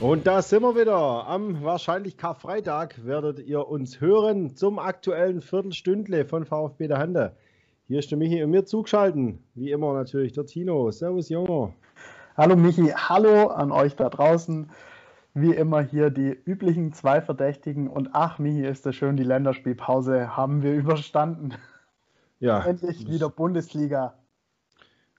Und 0.00 0.28
da 0.28 0.42
sind 0.42 0.62
wir 0.62 0.76
wieder. 0.76 1.26
Am 1.26 1.64
wahrscheinlich 1.64 2.16
Karfreitag 2.16 3.04
werdet 3.04 3.40
ihr 3.40 3.66
uns 3.66 4.00
hören 4.00 4.54
zum 4.54 4.78
aktuellen 4.78 5.40
Viertelstündle 5.40 6.24
von 6.24 6.44
VfB 6.44 6.86
der 6.86 6.98
Hande. 6.98 7.36
Hier 7.88 7.98
ist 7.98 8.08
der 8.12 8.16
Michi 8.16 8.40
und 8.44 8.50
mir 8.50 8.64
zugeschalten. 8.64 9.42
Wie 9.54 9.72
immer 9.72 9.94
natürlich 9.94 10.34
der 10.34 10.46
Tino. 10.46 10.88
Servus, 10.92 11.28
Junge. 11.30 11.74
Hallo 12.36 12.54
Michi, 12.54 12.92
hallo 12.94 13.48
an 13.48 13.72
euch 13.72 13.96
da 13.96 14.08
draußen. 14.08 14.70
Wie 15.34 15.52
immer 15.52 15.82
hier 15.82 16.10
die 16.10 16.30
üblichen 16.30 16.92
zwei 16.92 17.20
Verdächtigen. 17.20 17.88
Und 17.88 18.10
ach, 18.12 18.38
Michi, 18.38 18.64
ist 18.64 18.86
das 18.86 18.94
schön, 18.94 19.16
die 19.16 19.24
Länderspielpause 19.24 20.36
haben 20.36 20.62
wir 20.62 20.74
überstanden. 20.74 21.54
Ja. 22.38 22.64
Endlich 22.64 23.08
wieder 23.08 23.30
Bundesliga. 23.30 24.14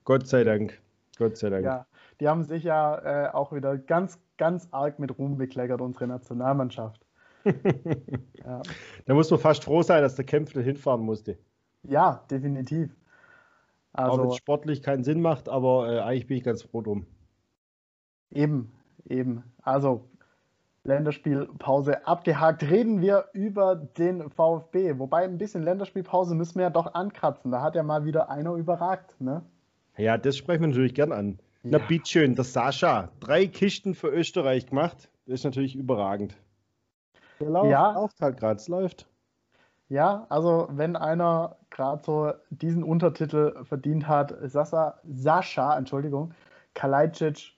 Gott 0.06 0.26
sei 0.28 0.46
Dank. 0.46 0.80
Gott 1.18 1.36
sei 1.36 1.50
Dank. 1.50 1.66
Ja, 1.66 1.86
die 2.20 2.28
haben 2.28 2.44
sich 2.44 2.64
ja 2.64 3.28
äh, 3.28 3.30
auch 3.32 3.54
wieder 3.54 3.78
ganz 3.78 4.20
ganz 4.40 4.68
arg 4.72 4.98
mit 4.98 5.18
Ruhm 5.20 5.38
bekleckert, 5.38 5.82
unsere 5.82 6.08
Nationalmannschaft. 6.08 7.06
ja. 7.46 8.62
Da 9.06 9.14
muss 9.14 9.30
man 9.30 9.40
fast 9.40 9.64
froh 9.64 9.84
sein, 9.84 10.02
dass 10.02 10.16
der 10.16 10.26
Kämpfer 10.26 10.62
hinfahren 10.62 11.02
musste. 11.02 11.38
Ja, 11.84 12.26
definitiv. 12.32 12.96
Also, 13.94 14.12
Auch 14.12 14.24
wenn 14.24 14.30
es 14.30 14.36
sportlich 14.36 14.82
keinen 14.82 15.04
Sinn 15.04 15.22
macht, 15.22 15.50
aber 15.50 15.92
äh, 15.92 16.00
eigentlich 16.00 16.28
bin 16.28 16.38
ich 16.38 16.44
ganz 16.44 16.64
froh 16.64 16.82
drum. 16.82 17.06
Eben, 18.32 18.72
eben. 19.08 19.44
Also 19.62 20.10
Länderspielpause 20.84 22.06
abgehakt. 22.08 22.64
Reden 22.64 23.02
wir 23.02 23.26
über 23.34 23.76
den 23.76 24.30
VfB. 24.30 25.00
Wobei 25.00 25.24
ein 25.24 25.38
bisschen 25.38 25.64
Länderspielpause 25.64 26.36
müssen 26.36 26.56
wir 26.56 26.64
ja 26.64 26.70
doch 26.70 26.94
ankratzen. 26.94 27.52
Da 27.52 27.62
hat 27.62 27.76
ja 27.76 27.84
mal 27.84 28.06
wieder 28.06 28.30
einer 28.30 28.54
überragt. 28.54 29.20
Ne? 29.20 29.44
Ja, 29.98 30.18
das 30.18 30.38
sprechen 30.38 30.62
wir 30.62 30.68
natürlich 30.68 30.94
gern 30.94 31.12
an. 31.12 31.40
Na, 31.64 31.78
ja. 31.78 31.86
bitteschön, 31.86 32.36
der 32.36 32.46
Sascha. 32.46 33.10
Drei 33.20 33.48
Kisten 33.48 33.94
für 33.94 34.08
Österreich 34.08 34.68
gemacht. 34.68 35.10
Das 35.26 35.36
ist 35.40 35.44
natürlich 35.44 35.76
überragend. 35.76 36.36
Der 37.40 37.50
läuft, 37.50 37.72
ja. 37.72 37.92
läuft 37.94 38.22
halt 38.22 38.38
gerade, 38.38 38.60
es 38.60 38.68
läuft. 38.68 39.08
Ja, 39.90 40.26
also 40.30 40.68
wenn 40.72 40.96
einer 40.96 41.58
gerade 41.70 42.04
so 42.04 42.32
diesen 42.50 42.84
Untertitel 42.84 43.64
verdient 43.64 44.08
hat, 44.08 44.36
Sasa, 44.44 45.00
Sascha, 45.04 45.78
Entschuldigung, 45.78 46.34
Kalajdzic 46.76 47.54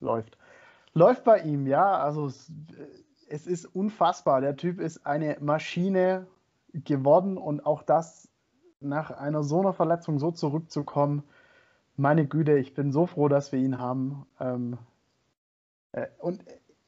läuft. 0.00 0.36
Läuft 0.92 1.24
bei 1.24 1.40
ihm, 1.40 1.66
ja. 1.66 1.98
Also 1.98 2.26
es, 2.26 2.52
es 3.28 3.46
ist 3.46 3.64
unfassbar. 3.64 4.40
Der 4.40 4.56
Typ 4.56 4.80
ist 4.80 5.06
eine 5.06 5.38
Maschine 5.40 6.26
geworden 6.72 7.38
und 7.38 7.64
auch 7.64 7.82
das 7.82 8.28
nach 8.80 9.10
einer 9.10 9.42
so 9.42 9.60
einer 9.60 9.72
Verletzung 9.72 10.18
so 10.18 10.32
zurückzukommen, 10.32 11.22
meine 12.02 12.26
Güte, 12.26 12.58
ich 12.58 12.74
bin 12.74 12.92
so 12.92 13.06
froh, 13.06 13.28
dass 13.28 13.52
wir 13.52 13.60
ihn 13.60 13.78
haben. 13.78 14.26
Ähm, 14.40 14.76
äh, 15.92 16.08
und 16.18 16.44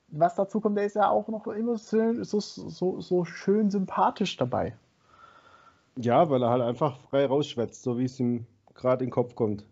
was 0.08 0.34
dazu 0.34 0.60
kommt, 0.60 0.76
der 0.76 0.84
ist 0.84 0.96
ja 0.96 1.08
auch 1.08 1.28
noch 1.28 1.46
immer 1.46 1.78
so, 1.78 2.40
so, 2.40 3.00
so 3.00 3.24
schön 3.24 3.70
sympathisch 3.70 4.36
dabei. 4.36 4.76
Ja, 5.96 6.28
weil 6.28 6.42
er 6.42 6.50
halt 6.50 6.62
einfach 6.62 6.98
frei 6.98 7.26
rausschwätzt, 7.26 7.82
so 7.82 7.98
wie 7.98 8.04
es 8.04 8.18
ihm 8.20 8.46
gerade 8.74 9.04
in 9.04 9.08
den 9.08 9.14
Kopf 9.14 9.34
kommt. 9.34 9.64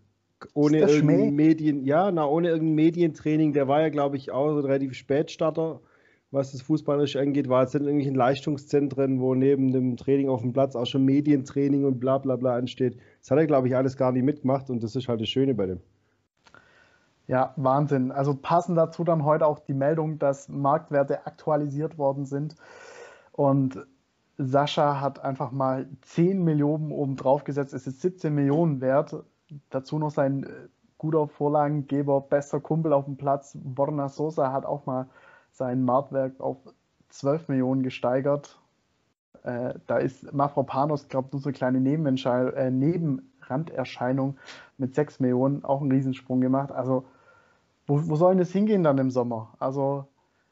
Ohne 0.53 0.79
irgendein 0.79 1.35
Medien, 1.35 1.85
ja, 1.85 2.11
na, 2.11 2.25
ohne 2.25 2.49
irgendein 2.49 2.75
Medientraining, 2.75 3.53
der 3.53 3.67
war 3.67 3.81
ja, 3.81 3.89
glaube 3.89 4.17
ich, 4.17 4.31
auch 4.31 4.57
relativ 4.57 4.93
Spätstarter 4.93 5.81
was 6.33 6.51
das 6.51 6.63
Fußballerische 6.63 7.21
angeht, 7.21 7.47
war 7.47 7.63
es 7.63 7.75
in 7.75 7.83
irgendwelchen 7.83 8.15
Leistungszentren, 8.15 9.21
wo 9.21 9.35
neben 9.35 9.71
dem 9.71 9.97
Training 9.97 10.29
auf 10.29 10.41
dem 10.41 10.51
Platz 10.51 10.75
auch 10.75 10.87
schon 10.87 11.05
Medientraining 11.05 11.85
und 11.85 11.99
bla 11.99 12.17
bla 12.17 12.35
bla 12.35 12.55
ansteht. 12.55 12.97
Das 13.19 13.29
hat 13.29 13.37
er, 13.37 13.45
glaube 13.45 13.67
ich, 13.67 13.75
alles 13.75 13.97
gar 13.97 14.11
nicht 14.11 14.23
mitgemacht 14.23 14.69
und 14.71 14.81
das 14.81 14.95
ist 14.95 15.07
halt 15.07 15.21
das 15.21 15.29
Schöne 15.29 15.53
bei 15.53 15.67
dem. 15.67 15.79
Ja, 17.27 17.53
Wahnsinn. 17.55 18.11
Also 18.11 18.35
passend 18.35 18.77
dazu 18.77 19.03
dann 19.03 19.23
heute 19.23 19.45
auch 19.45 19.59
die 19.59 19.75
Meldung, 19.75 20.17
dass 20.17 20.49
Marktwerte 20.49 21.25
aktualisiert 21.27 21.99
worden 21.99 22.25
sind 22.25 22.55
und 23.31 23.85
Sascha 24.37 24.99
hat 24.99 25.23
einfach 25.23 25.51
mal 25.51 25.87
10 26.01 26.43
Millionen 26.43 26.91
oben 26.91 27.15
drauf 27.15 27.43
gesetzt. 27.43 27.75
Es 27.75 27.85
ist 27.85 28.01
17 28.01 28.33
Millionen 28.33 28.81
wert. 28.81 29.15
Dazu 29.69 29.99
noch 29.99 30.09
sein 30.09 30.43
äh, 30.43 30.47
guter 30.97 31.27
Vorlagengeber, 31.27 32.21
bester 32.21 32.59
Kumpel 32.59 32.91
auf 32.91 33.05
dem 33.05 33.17
Platz, 33.17 33.55
Borna 33.61 34.09
Sosa, 34.09 34.51
hat 34.51 34.65
auch 34.65 34.87
mal 34.87 35.07
sein 35.53 35.83
Marktwerk 35.83 36.39
auf 36.39 36.57
12 37.09 37.47
Millionen 37.47 37.83
gesteigert. 37.83 38.59
Äh, 39.43 39.75
da 39.87 39.97
ist 39.97 40.33
Mafropanos, 40.33 41.07
glaube 41.07 41.27
ich, 41.27 41.33
nur 41.33 41.41
so 41.41 41.49
eine 41.49 41.53
kleine 41.53 42.53
äh, 42.55 42.71
Nebenranderscheinung 42.71 44.37
mit 44.77 44.95
6 44.95 45.19
Millionen 45.19 45.63
auch 45.63 45.81
einen 45.81 45.91
Riesensprung 45.91 46.41
gemacht. 46.41 46.71
Also, 46.71 47.05
wo, 47.85 48.01
wo 48.07 48.15
soll 48.15 48.31
denn 48.31 48.39
das 48.39 48.51
hingehen 48.51 48.83
dann 48.83 48.97
im 48.97 49.11
Sommer? 49.11 49.53
Also, 49.59 50.07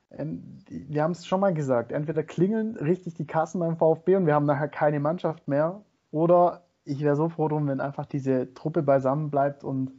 wir 0.09 1.03
haben 1.03 1.11
es 1.11 1.25
schon 1.25 1.39
mal 1.39 1.53
gesagt, 1.53 1.93
entweder 1.93 2.21
klingeln 2.21 2.75
richtig 2.75 3.13
die 3.13 3.25
Kassen 3.25 3.59
beim 3.59 3.77
VfB 3.77 4.17
und 4.17 4.25
wir 4.25 4.35
haben 4.35 4.45
nachher 4.45 4.67
keine 4.67 4.99
Mannschaft 4.99 5.47
mehr, 5.47 5.81
oder 6.11 6.63
ich 6.83 7.01
wäre 7.01 7.15
so 7.15 7.29
froh 7.29 7.47
drum, 7.47 7.67
wenn 7.67 7.79
einfach 7.79 8.05
diese 8.05 8.53
Truppe 8.53 8.83
beisammen 8.83 9.29
bleibt 9.29 9.63
und 9.63 9.91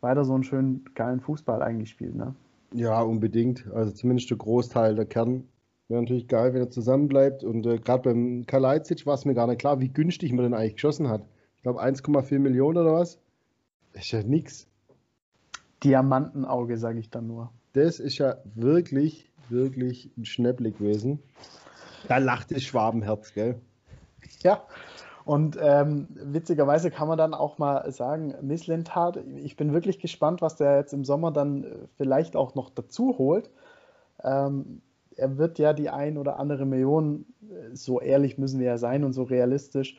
weiter 0.00 0.24
so 0.24 0.34
einen 0.34 0.42
schönen, 0.42 0.84
geilen 0.94 1.20
Fußball 1.20 1.62
eigentlich 1.62 1.90
spielt. 1.90 2.16
Ne? 2.16 2.34
Ja, 2.74 3.02
unbedingt. 3.02 3.70
Also 3.72 3.92
zumindest 3.92 4.30
der 4.30 4.38
Großteil 4.38 4.94
der 4.94 5.06
Kern 5.06 5.48
wäre 5.88 6.02
natürlich 6.02 6.28
geil, 6.28 6.54
wenn 6.54 6.62
er 6.62 6.70
zusammenbleibt. 6.70 7.44
Und 7.44 7.66
äh, 7.66 7.78
gerade 7.78 8.02
beim 8.02 8.46
Kalajdzic 8.46 9.06
war 9.06 9.14
es 9.14 9.24
mir 9.24 9.34
gar 9.34 9.46
nicht 9.46 9.60
klar, 9.60 9.80
wie 9.80 9.88
günstig 9.88 10.32
man 10.32 10.44
den 10.44 10.54
eigentlich 10.54 10.74
geschossen 10.74 11.08
hat. 11.08 11.26
Ich 11.56 11.62
glaube 11.62 11.82
1,4 11.82 12.38
Millionen 12.38 12.78
oder 12.78 12.94
was. 12.94 13.18
Ist 13.92 14.10
ja 14.10 14.22
nix. 14.22 14.66
Diamantenauge, 15.84 16.78
sage 16.78 16.98
ich 16.98 17.10
dann 17.10 17.26
nur. 17.26 17.52
Das 17.74 17.98
ist 17.98 18.18
ja 18.18 18.36
wirklich, 18.54 19.30
wirklich 19.48 20.10
ein 20.16 20.24
Schnäppli 20.24 20.72
gewesen. 20.72 21.18
Da 22.08 22.18
lacht 22.18 22.50
das 22.50 22.62
Schwabenherz, 22.62 23.32
gell? 23.34 23.60
Ja, 24.40 24.64
und 25.24 25.56
ähm, 25.60 26.08
witzigerweise 26.10 26.90
kann 26.90 27.08
man 27.08 27.18
dann 27.18 27.34
auch 27.34 27.58
mal 27.58 27.90
sagen, 27.92 28.34
Misslintat, 28.42 29.18
ich 29.36 29.56
bin 29.56 29.72
wirklich 29.72 30.00
gespannt, 30.00 30.42
was 30.42 30.56
der 30.56 30.78
jetzt 30.78 30.92
im 30.92 31.04
Sommer 31.04 31.30
dann 31.30 31.64
äh, 31.64 31.68
vielleicht 31.96 32.34
auch 32.36 32.54
noch 32.54 32.70
dazu 32.70 33.16
holt. 33.18 33.50
Ähm, 34.22 34.82
er 35.16 35.38
wird 35.38 35.58
ja 35.58 35.72
die 35.72 35.90
ein 35.90 36.18
oder 36.18 36.38
andere 36.38 36.66
Million, 36.66 37.26
äh, 37.42 37.74
so 37.74 38.00
ehrlich 38.00 38.38
müssen 38.38 38.58
wir 38.58 38.66
ja 38.66 38.78
sein 38.78 39.04
und 39.04 39.12
so 39.12 39.22
realistisch, 39.22 39.96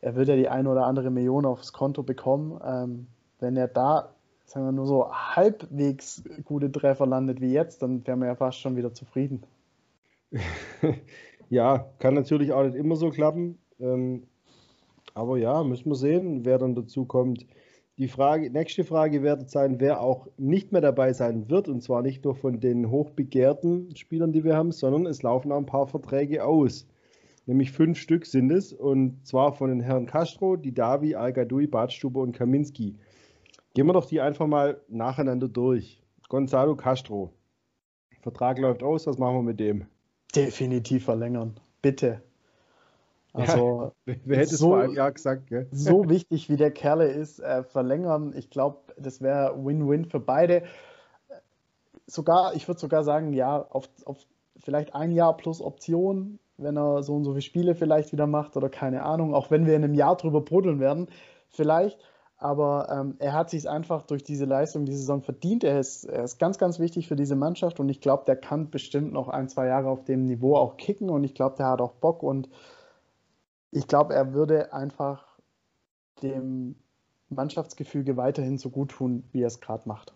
er 0.00 0.14
wird 0.14 0.28
ja 0.28 0.36
die 0.36 0.48
ein 0.48 0.66
oder 0.66 0.86
andere 0.86 1.10
Million 1.10 1.44
aufs 1.46 1.72
Konto 1.72 2.02
bekommen. 2.02 2.60
Ähm, 2.64 3.06
wenn 3.40 3.56
er 3.56 3.68
da, 3.68 4.10
sagen 4.44 4.66
wir 4.66 4.72
nur 4.72 4.86
so, 4.86 5.12
halbwegs 5.12 6.22
gute 6.44 6.70
Treffer 6.70 7.06
landet 7.06 7.40
wie 7.40 7.52
jetzt, 7.52 7.82
dann 7.82 8.06
wären 8.06 8.20
wir 8.20 8.26
ja 8.26 8.36
fast 8.36 8.60
schon 8.60 8.76
wieder 8.76 8.92
zufrieden. 8.92 9.42
ja, 11.50 11.86
kann 11.98 12.14
natürlich 12.14 12.52
auch 12.52 12.64
nicht 12.64 12.76
immer 12.76 12.96
so 12.96 13.10
klappen. 13.10 13.58
Ähm, 13.80 14.24
aber 15.16 15.38
ja, 15.38 15.64
müssen 15.64 15.90
wir 15.90 15.96
sehen, 15.96 16.44
wer 16.44 16.58
dann 16.58 16.74
dazu 16.74 17.06
kommt. 17.06 17.46
Die 17.96 18.08
Frage, 18.08 18.50
nächste 18.50 18.84
Frage 18.84 19.22
wird 19.22 19.48
sein, 19.48 19.80
wer 19.80 20.02
auch 20.02 20.28
nicht 20.36 20.72
mehr 20.72 20.82
dabei 20.82 21.14
sein 21.14 21.48
wird. 21.48 21.68
Und 21.70 21.82
zwar 21.82 22.02
nicht 22.02 22.22
nur 22.24 22.34
von 22.34 22.60
den 22.60 22.90
hochbegehrten 22.90 23.96
Spielern, 23.96 24.32
die 24.32 24.44
wir 24.44 24.54
haben, 24.54 24.72
sondern 24.72 25.06
es 25.06 25.22
laufen 25.22 25.50
auch 25.52 25.56
ein 25.56 25.64
paar 25.64 25.86
Verträge 25.86 26.44
aus. 26.44 26.86
Nämlich 27.46 27.72
fünf 27.72 27.98
Stück 27.98 28.26
sind 28.26 28.52
es. 28.52 28.74
Und 28.74 29.26
zwar 29.26 29.54
von 29.54 29.70
den 29.70 29.80
Herren 29.80 30.04
Castro, 30.04 30.56
Didavi, 30.56 31.14
Al-Gadoui, 31.14 31.66
Badstube 31.66 32.20
und 32.20 32.32
Kaminski. 32.32 32.96
Gehen 33.72 33.86
wir 33.86 33.94
doch 33.94 34.06
die 34.06 34.20
einfach 34.20 34.46
mal 34.46 34.82
nacheinander 34.88 35.48
durch. 35.48 36.02
Gonzalo 36.28 36.76
Castro. 36.76 37.32
Vertrag 38.20 38.58
läuft 38.58 38.82
aus, 38.82 39.06
was 39.06 39.16
machen 39.16 39.36
wir 39.36 39.42
mit 39.42 39.60
dem? 39.60 39.86
Definitiv 40.34 41.06
verlängern. 41.06 41.58
Bitte. 41.80 42.25
Also, 43.36 43.92
ja, 44.06 44.14
wer 44.24 44.38
hätte 44.38 44.56
so, 44.56 44.68
es 44.68 44.70
vor 44.72 44.80
einem 44.80 44.94
Jahr 44.94 45.12
gesagt? 45.12 45.46
Gell? 45.48 45.68
So 45.70 46.08
wichtig 46.08 46.48
wie 46.48 46.56
der 46.56 46.70
Kerle 46.70 47.08
ist, 47.08 47.40
äh, 47.40 47.62
verlängern. 47.62 48.32
Ich 48.36 48.50
glaube, 48.50 48.78
das 48.96 49.20
wäre 49.20 49.54
Win-Win 49.64 50.06
für 50.06 50.20
beide. 50.20 50.62
Sogar, 52.06 52.54
ich 52.54 52.66
würde 52.68 52.80
sogar 52.80 53.04
sagen, 53.04 53.32
ja, 53.32 53.60
auf, 53.70 53.88
auf 54.04 54.18
vielleicht 54.58 54.94
ein 54.94 55.12
Jahr 55.12 55.36
plus 55.36 55.60
Option, 55.60 56.38
wenn 56.56 56.76
er 56.76 57.02
so 57.02 57.14
und 57.14 57.24
so 57.24 57.32
viele 57.32 57.42
Spiele 57.42 57.74
vielleicht 57.74 58.12
wieder 58.12 58.26
macht 58.26 58.56
oder 58.56 58.68
keine 58.68 59.02
Ahnung, 59.02 59.34
auch 59.34 59.50
wenn 59.50 59.66
wir 59.66 59.76
in 59.76 59.84
einem 59.84 59.94
Jahr 59.94 60.16
drüber 60.16 60.40
bruddeln 60.40 60.80
werden, 60.80 61.08
vielleicht. 61.50 61.98
Aber 62.38 62.88
ähm, 62.90 63.16
er 63.18 63.32
hat 63.32 63.48
sich 63.48 63.68
einfach 63.68 64.02
durch 64.02 64.22
diese 64.22 64.44
Leistung 64.44 64.84
die 64.84 64.92
Saison 64.92 65.22
verdient. 65.22 65.64
Er 65.64 65.80
ist, 65.80 66.04
er 66.04 66.24
ist 66.24 66.38
ganz, 66.38 66.58
ganz 66.58 66.78
wichtig 66.78 67.08
für 67.08 67.16
diese 67.16 67.34
Mannschaft 67.34 67.80
und 67.80 67.88
ich 67.88 68.00
glaube, 68.00 68.24
der 68.26 68.36
kann 68.36 68.70
bestimmt 68.70 69.12
noch 69.12 69.28
ein, 69.28 69.48
zwei 69.48 69.66
Jahre 69.66 69.88
auf 69.88 70.04
dem 70.04 70.26
Niveau 70.26 70.54
auch 70.54 70.76
kicken 70.76 71.08
und 71.08 71.24
ich 71.24 71.34
glaube, 71.34 71.56
der 71.56 71.68
hat 71.68 71.80
auch 71.80 71.92
Bock 71.92 72.22
und 72.22 72.50
ich 73.70 73.86
glaube, 73.86 74.14
er 74.14 74.32
würde 74.32 74.72
einfach 74.72 75.38
dem 76.22 76.76
Mannschaftsgefüge 77.28 78.16
weiterhin 78.16 78.58
so 78.58 78.70
gut 78.70 78.90
tun, 78.92 79.24
wie 79.32 79.42
er 79.42 79.48
es 79.48 79.60
gerade 79.60 79.88
macht. 79.88 80.14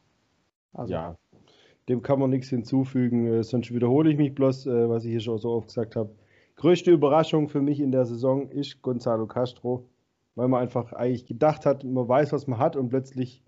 Also. 0.72 0.92
Ja, 0.92 1.16
dem 1.88 2.02
kann 2.02 2.20
man 2.20 2.30
nichts 2.30 2.48
hinzufügen. 2.48 3.26
Äh, 3.26 3.42
sonst 3.42 3.74
wiederhole 3.74 4.10
ich 4.10 4.16
mich 4.16 4.34
bloß, 4.34 4.66
äh, 4.66 4.88
was 4.88 5.04
ich 5.04 5.10
hier 5.10 5.20
schon 5.20 5.38
so 5.38 5.50
oft 5.50 5.68
gesagt 5.68 5.96
habe. 5.96 6.10
Größte 6.56 6.90
Überraschung 6.90 7.48
für 7.48 7.60
mich 7.60 7.80
in 7.80 7.90
der 7.90 8.04
Saison 8.04 8.48
ist 8.48 8.80
Gonzalo 8.82 9.26
Castro, 9.26 9.88
weil 10.34 10.48
man 10.48 10.62
einfach 10.62 10.92
eigentlich 10.92 11.26
gedacht 11.26 11.66
hat, 11.66 11.84
man 11.84 12.06
weiß, 12.06 12.32
was 12.32 12.46
man 12.46 12.58
hat 12.58 12.76
und 12.76 12.90
plötzlich 12.90 13.42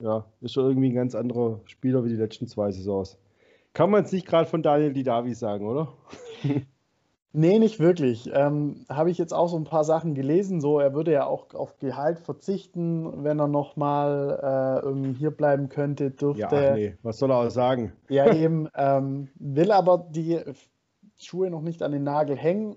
ja, 0.00 0.26
ist 0.40 0.56
er 0.56 0.64
irgendwie 0.64 0.90
ein 0.90 0.94
ganz 0.94 1.14
anderer 1.14 1.60
Spieler 1.64 2.04
wie 2.04 2.10
die 2.10 2.16
letzten 2.16 2.46
zwei 2.46 2.70
Saisons. 2.70 3.16
Kann 3.72 3.90
man 3.90 4.04
es 4.04 4.12
nicht 4.12 4.26
gerade 4.26 4.48
von 4.48 4.62
Daniel 4.62 4.92
Didavi 4.92 5.34
sagen, 5.34 5.66
oder? 5.66 5.94
Nee, 7.38 7.58
nicht 7.58 7.78
wirklich. 7.80 8.30
Ähm, 8.32 8.86
Habe 8.88 9.10
ich 9.10 9.18
jetzt 9.18 9.34
auch 9.34 9.48
so 9.48 9.58
ein 9.58 9.64
paar 9.64 9.84
Sachen 9.84 10.14
gelesen. 10.14 10.62
So, 10.62 10.80
er 10.80 10.94
würde 10.94 11.12
ja 11.12 11.26
auch 11.26 11.52
auf 11.52 11.78
Gehalt 11.78 12.18
verzichten, 12.18 13.24
wenn 13.24 13.38
er 13.38 13.46
nochmal 13.46 14.40
äh, 14.42 14.86
irgendwie 14.86 15.12
hier 15.12 15.30
bleiben 15.30 15.68
könnte, 15.68 16.10
dürfte. 16.10 16.40
Ja, 16.40 16.70
ach 16.70 16.74
nee, 16.76 16.94
was 17.02 17.18
soll 17.18 17.30
er 17.30 17.36
auch 17.36 17.50
sagen? 17.50 17.92
Ja, 18.08 18.32
eben. 18.32 18.70
Ähm, 18.74 19.28
will 19.34 19.70
aber 19.70 20.06
die 20.10 20.40
Schuhe 21.18 21.50
noch 21.50 21.60
nicht 21.60 21.82
an 21.82 21.92
den 21.92 22.04
Nagel 22.04 22.36
hängen. 22.36 22.76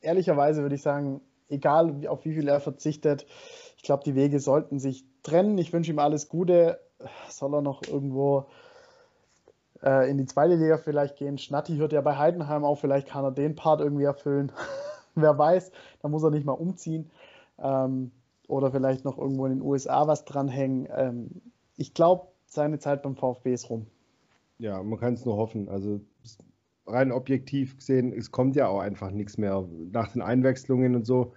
Ehrlicherweise 0.00 0.62
würde 0.62 0.76
ich 0.76 0.82
sagen, 0.82 1.20
egal 1.50 2.06
auf 2.08 2.24
wie 2.24 2.32
viel 2.32 2.48
er 2.48 2.60
verzichtet, 2.60 3.26
ich 3.76 3.82
glaube, 3.82 4.02
die 4.02 4.14
Wege 4.14 4.40
sollten 4.40 4.78
sich 4.78 5.04
trennen. 5.22 5.58
Ich 5.58 5.74
wünsche 5.74 5.92
ihm 5.92 5.98
alles 5.98 6.30
Gute. 6.30 6.80
Soll 7.28 7.52
er 7.52 7.60
noch 7.60 7.82
irgendwo 7.86 8.46
äh, 9.82 10.10
in 10.10 10.18
die 10.18 10.26
zweite 10.26 10.54
Liga 10.54 10.78
vielleicht 10.78 11.16
gehen. 11.16 11.38
Schnatti 11.38 11.76
hört 11.76 11.92
ja 11.92 12.00
bei 12.00 12.16
Heidenheim 12.16 12.64
auf, 12.64 12.80
vielleicht 12.80 13.08
kann 13.08 13.24
er 13.24 13.32
den 13.32 13.54
Part 13.54 13.80
irgendwie 13.80 14.04
erfüllen. 14.04 14.52
Wer 15.14 15.36
weiß, 15.36 15.72
da 16.00 16.08
muss 16.08 16.22
er 16.22 16.30
nicht 16.30 16.46
mal 16.46 16.52
umziehen. 16.52 17.10
Ähm, 17.58 18.12
oder 18.46 18.70
vielleicht 18.70 19.04
noch 19.04 19.18
irgendwo 19.18 19.46
in 19.46 19.52
den 19.52 19.62
USA 19.62 20.06
was 20.06 20.24
dranhängen. 20.24 20.88
Ähm, 20.90 21.42
ich 21.76 21.94
glaube, 21.94 22.28
seine 22.46 22.78
Zeit 22.78 23.02
beim 23.02 23.14
VfB 23.14 23.52
ist 23.52 23.68
rum. 23.68 23.86
Ja, 24.58 24.82
man 24.82 24.98
kann 24.98 25.14
es 25.14 25.24
nur 25.24 25.36
hoffen. 25.36 25.68
Also 25.68 26.00
rein 26.86 27.12
objektiv 27.12 27.76
gesehen, 27.76 28.12
es 28.12 28.30
kommt 28.30 28.56
ja 28.56 28.68
auch 28.68 28.80
einfach 28.80 29.10
nichts 29.10 29.38
mehr. 29.38 29.64
Nach 29.92 30.10
den 30.10 30.22
Einwechslungen 30.22 30.96
und 30.96 31.04
so, 31.04 31.34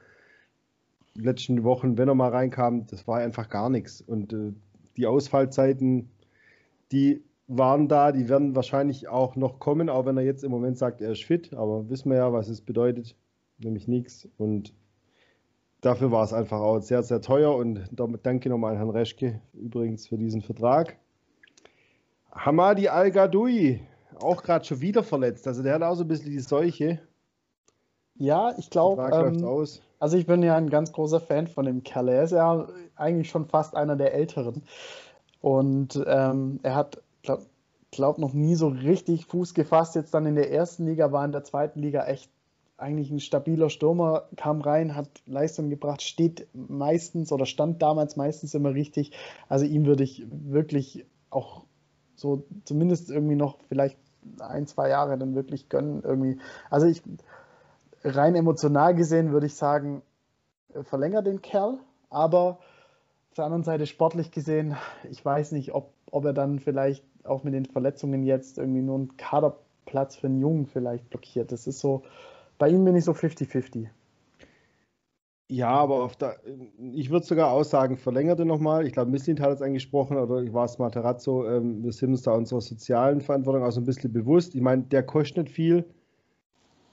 die 1.15 1.21
letzten 1.21 1.63
Wochen, 1.63 1.97
wenn 1.97 2.07
er 2.07 2.15
mal 2.15 2.29
reinkam, 2.29 2.87
das 2.87 3.07
war 3.07 3.19
einfach 3.19 3.49
gar 3.49 3.69
nichts. 3.69 4.01
Und 4.01 4.33
äh, 4.33 4.53
die 4.97 5.05
Ausfallzeiten, 5.05 6.09
die 6.91 7.23
waren 7.57 7.89
da, 7.89 8.13
die 8.13 8.29
werden 8.29 8.55
wahrscheinlich 8.55 9.09
auch 9.09 9.35
noch 9.35 9.59
kommen, 9.59 9.89
auch 9.89 10.05
wenn 10.05 10.17
er 10.17 10.23
jetzt 10.23 10.43
im 10.43 10.51
Moment 10.51 10.77
sagt, 10.77 11.01
er 11.01 11.11
ist 11.11 11.23
fit, 11.23 11.53
aber 11.53 11.89
wissen 11.89 12.09
wir 12.09 12.17
ja, 12.17 12.31
was 12.31 12.47
es 12.47 12.61
bedeutet, 12.61 13.15
nämlich 13.57 13.89
nichts. 13.89 14.27
Und 14.37 14.73
dafür 15.81 16.11
war 16.11 16.23
es 16.23 16.31
einfach 16.31 16.61
auch 16.61 16.79
sehr, 16.79 17.03
sehr 17.03 17.21
teuer 17.21 17.53
und 17.55 17.89
danke 18.23 18.49
nochmal 18.49 18.71
an 18.71 18.77
Herrn 18.77 18.89
Reschke 18.89 19.41
übrigens 19.53 20.07
für 20.07 20.17
diesen 20.17 20.41
Vertrag. 20.41 20.97
Hamadi 22.31 22.87
Al-Gadoui, 22.87 23.81
auch 24.21 24.43
gerade 24.43 24.63
schon 24.63 24.79
wieder 24.79 25.03
verletzt, 25.03 25.45
also 25.45 25.61
der 25.61 25.73
hat 25.73 25.83
auch 25.83 25.95
so 25.95 26.05
ein 26.05 26.07
bisschen 26.07 26.31
die 26.31 26.39
Seuche. 26.39 27.01
Ja, 28.15 28.53
ich 28.57 28.69
glaube, 28.69 29.09
ähm, 29.13 29.67
also 29.99 30.17
ich 30.17 30.25
bin 30.25 30.41
ja 30.41 30.55
ein 30.55 30.69
ganz 30.69 30.93
großer 30.93 31.19
Fan 31.19 31.47
von 31.47 31.65
dem 31.65 31.83
Kerl. 31.83 32.07
Er 32.09 32.23
ist 32.23 32.31
ja 32.31 32.67
eigentlich 32.95 33.29
schon 33.29 33.45
fast 33.45 33.75
einer 33.75 33.95
der 33.95 34.13
Älteren. 34.13 34.63
Und 35.41 36.01
ähm, 36.07 36.59
er 36.61 36.75
hat 36.75 37.01
glaube 37.21 37.45
glaub 37.91 38.17
noch 38.17 38.33
nie 38.33 38.55
so 38.55 38.67
richtig 38.69 39.25
Fuß 39.25 39.53
gefasst. 39.53 39.95
Jetzt 39.95 40.13
dann 40.13 40.25
in 40.25 40.35
der 40.35 40.51
ersten 40.51 40.85
Liga 40.85 41.11
war 41.11 41.25
in 41.25 41.31
der 41.31 41.43
zweiten 41.43 41.79
Liga 41.79 42.05
echt 42.05 42.31
eigentlich 42.77 43.11
ein 43.11 43.19
stabiler 43.19 43.69
Stürmer, 43.69 44.27
kam 44.37 44.61
rein, 44.61 44.95
hat 44.95 45.09
Leistung 45.27 45.69
gebracht, 45.69 46.01
steht 46.01 46.47
meistens 46.53 47.31
oder 47.31 47.45
stand 47.45 47.81
damals 47.81 48.15
meistens 48.15 48.55
immer 48.55 48.73
richtig. 48.73 49.11
Also 49.49 49.65
ihm 49.65 49.85
würde 49.85 50.03
ich 50.03 50.25
wirklich 50.29 51.05
auch 51.29 51.65
so 52.15 52.45
zumindest 52.63 53.11
irgendwie 53.11 53.35
noch 53.35 53.59
vielleicht 53.67 53.97
ein, 54.39 54.67
zwei 54.67 54.89
Jahre 54.89 55.17
dann 55.17 55.35
wirklich 55.35 55.69
gönnen. 55.69 56.01
Irgendwie. 56.03 56.39
Also 56.69 56.87
ich 56.87 57.03
rein 58.03 58.35
emotional 58.35 58.95
gesehen 58.95 59.31
würde 59.31 59.45
ich 59.45 59.55
sagen, 59.55 60.01
verlängert 60.83 61.27
den 61.27 61.41
Kerl, 61.41 61.77
aber 62.09 62.59
auf 63.29 63.35
der 63.35 63.45
anderen 63.45 63.63
Seite 63.63 63.85
sportlich 63.85 64.31
gesehen, 64.31 64.75
ich 65.09 65.23
weiß 65.23 65.51
nicht, 65.51 65.73
ob, 65.73 65.93
ob 66.11 66.25
er 66.25 66.33
dann 66.33 66.59
vielleicht 66.59 67.03
auch 67.23 67.43
mit 67.43 67.53
den 67.53 67.65
Verletzungen 67.65 68.23
jetzt 68.23 68.57
irgendwie 68.57 68.81
nur 68.81 68.95
einen 68.95 69.17
Kaderplatz 69.17 70.15
für 70.15 70.27
einen 70.27 70.39
Jungen 70.39 70.67
vielleicht 70.67 71.09
blockiert. 71.09 71.51
Das 71.51 71.67
ist 71.67 71.79
so, 71.79 72.03
bei 72.57 72.69
ihm 72.69 72.85
bin 72.85 72.95
ich 72.95 73.05
so 73.05 73.13
50-50. 73.13 73.87
Ja, 75.49 75.69
aber 75.69 76.09
der, 76.19 76.37
ich 76.93 77.09
würde 77.09 77.25
sogar 77.25 77.51
aussagen, 77.51 77.97
verlängerte 77.97 78.45
nochmal. 78.45 78.85
Ich 78.87 78.93
glaube, 78.93 79.11
Misslint 79.11 79.41
hat 79.41 79.51
es 79.51 79.61
angesprochen, 79.61 80.15
oder 80.17 80.53
war 80.53 80.63
es 80.63 80.79
Materazzo. 80.79 81.45
Ähm, 81.45 81.83
wir 81.83 81.91
sind 81.91 82.11
uns 82.11 82.21
da 82.21 82.31
unserer 82.31 82.61
sozialen 82.61 83.19
Verantwortung 83.19 83.63
auch 83.63 83.71
so 83.71 83.81
ein 83.81 83.85
bisschen 83.85 84.13
bewusst. 84.13 84.55
Ich 84.55 84.61
meine, 84.61 84.83
der 84.83 85.03
kostet 85.03 85.47
nicht 85.47 85.55
viel 85.55 85.85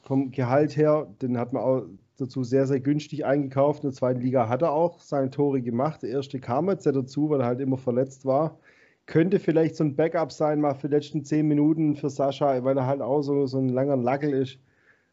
vom 0.03 0.33
Gehalt 0.33 0.77
her. 0.77 1.07
Den 1.23 1.39
hat 1.39 1.53
man 1.53 1.63
auch 1.63 1.83
dazu 2.17 2.43
sehr, 2.43 2.67
sehr 2.67 2.81
günstig 2.81 3.25
eingekauft. 3.25 3.85
In 3.85 3.91
der 3.91 3.97
zweiten 3.97 4.21
Liga 4.21 4.49
hat 4.49 4.63
er 4.63 4.73
auch 4.73 4.99
seine 4.99 5.31
Tore 5.31 5.63
gemacht. 5.63 6.03
Der 6.03 6.11
erste 6.11 6.41
kam 6.41 6.69
jetzt 6.69 6.85
ja 6.85 6.91
dazu, 6.91 7.31
weil 7.31 7.41
er 7.41 7.47
halt 7.47 7.61
immer 7.61 7.79
verletzt 7.79 8.25
war 8.25 8.59
könnte 9.09 9.41
vielleicht 9.41 9.75
so 9.75 9.85
ein 9.85 9.97
Backup 9.97 10.31
sein, 10.31 10.61
mal 10.61 10.75
für 10.75 10.89
die 10.89 10.95
letzten 10.95 11.25
zehn 11.25 11.49
Minuten 11.49 11.97
für 11.97 12.11
Sascha, 12.11 12.63
weil 12.63 12.77
er 12.77 12.87
halt 12.87 13.01
auch 13.01 13.23
so, 13.23 13.47
so 13.47 13.59
ein 13.59 13.71
langer 13.71 13.97
Lackel 13.97 14.33
ist. 14.35 14.59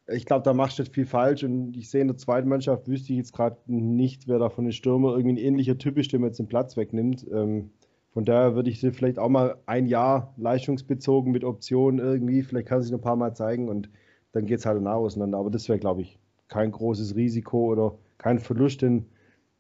Ich 0.08 0.26
glaube, 0.26 0.44
da 0.44 0.54
machst 0.54 0.78
du 0.78 0.84
jetzt 0.84 0.94
viel 0.94 1.06
falsch 1.06 1.44
und 1.46 1.76
ich 1.76 1.90
sehe 1.90 2.02
in 2.02 2.10
der 2.10 2.18
zweiten 2.18 2.50
Mannschaft, 2.50 2.88
wüsste 2.88 3.14
ich 3.14 3.18
jetzt 3.18 3.34
gerade 3.34 3.58
nicht, 3.68 4.28
wer 4.28 4.38
da 4.38 4.50
von 4.50 4.66
den 4.66 4.74
Stürmer 4.74 5.16
irgendwie 5.16 5.36
ein 5.36 5.46
ähnlicher 5.46 5.78
Typ 5.78 5.98
ist, 5.98 6.12
der 6.12 6.20
mir 6.20 6.28
jetzt 6.28 6.40
den 6.40 6.48
Platz 6.48 6.76
wegnimmt. 6.76 7.26
Ähm, 7.32 7.72
von 8.12 8.26
daher 8.26 8.54
würde 8.54 8.70
ich 8.70 8.82
dir 8.82 8.94
vielleicht 8.94 9.18
auch 9.18 9.30
mal 9.30 9.56
ein 9.66 9.88
Jahr 9.88 10.34
leistungsbezogen 10.38 11.32
mit 11.32 11.46
Optionen 11.46 12.00
irgendwie, 12.06 12.44
vielleicht 12.44 12.68
kann 12.68 12.82
sich 12.82 12.92
noch 12.92 13.00
ein 13.00 13.04
paar 13.04 13.16
Mal 13.16 13.34
zeigen 13.34 13.70
und 13.70 13.90
dann 14.34 14.46
geht 14.46 14.60
es 14.60 14.66
halt 14.66 14.78
danach 14.78 14.96
auseinander. 14.96 15.38
Aber 15.38 15.50
das 15.50 15.70
wäre, 15.70 15.80
glaube 15.80 16.02
ich, 16.02 16.20
kein 16.50 16.70
großes 16.70 17.16
Risiko 17.16 17.72
oder 17.72 17.98
kein 18.18 18.40
Verlust, 18.40 18.84
in 18.84 19.06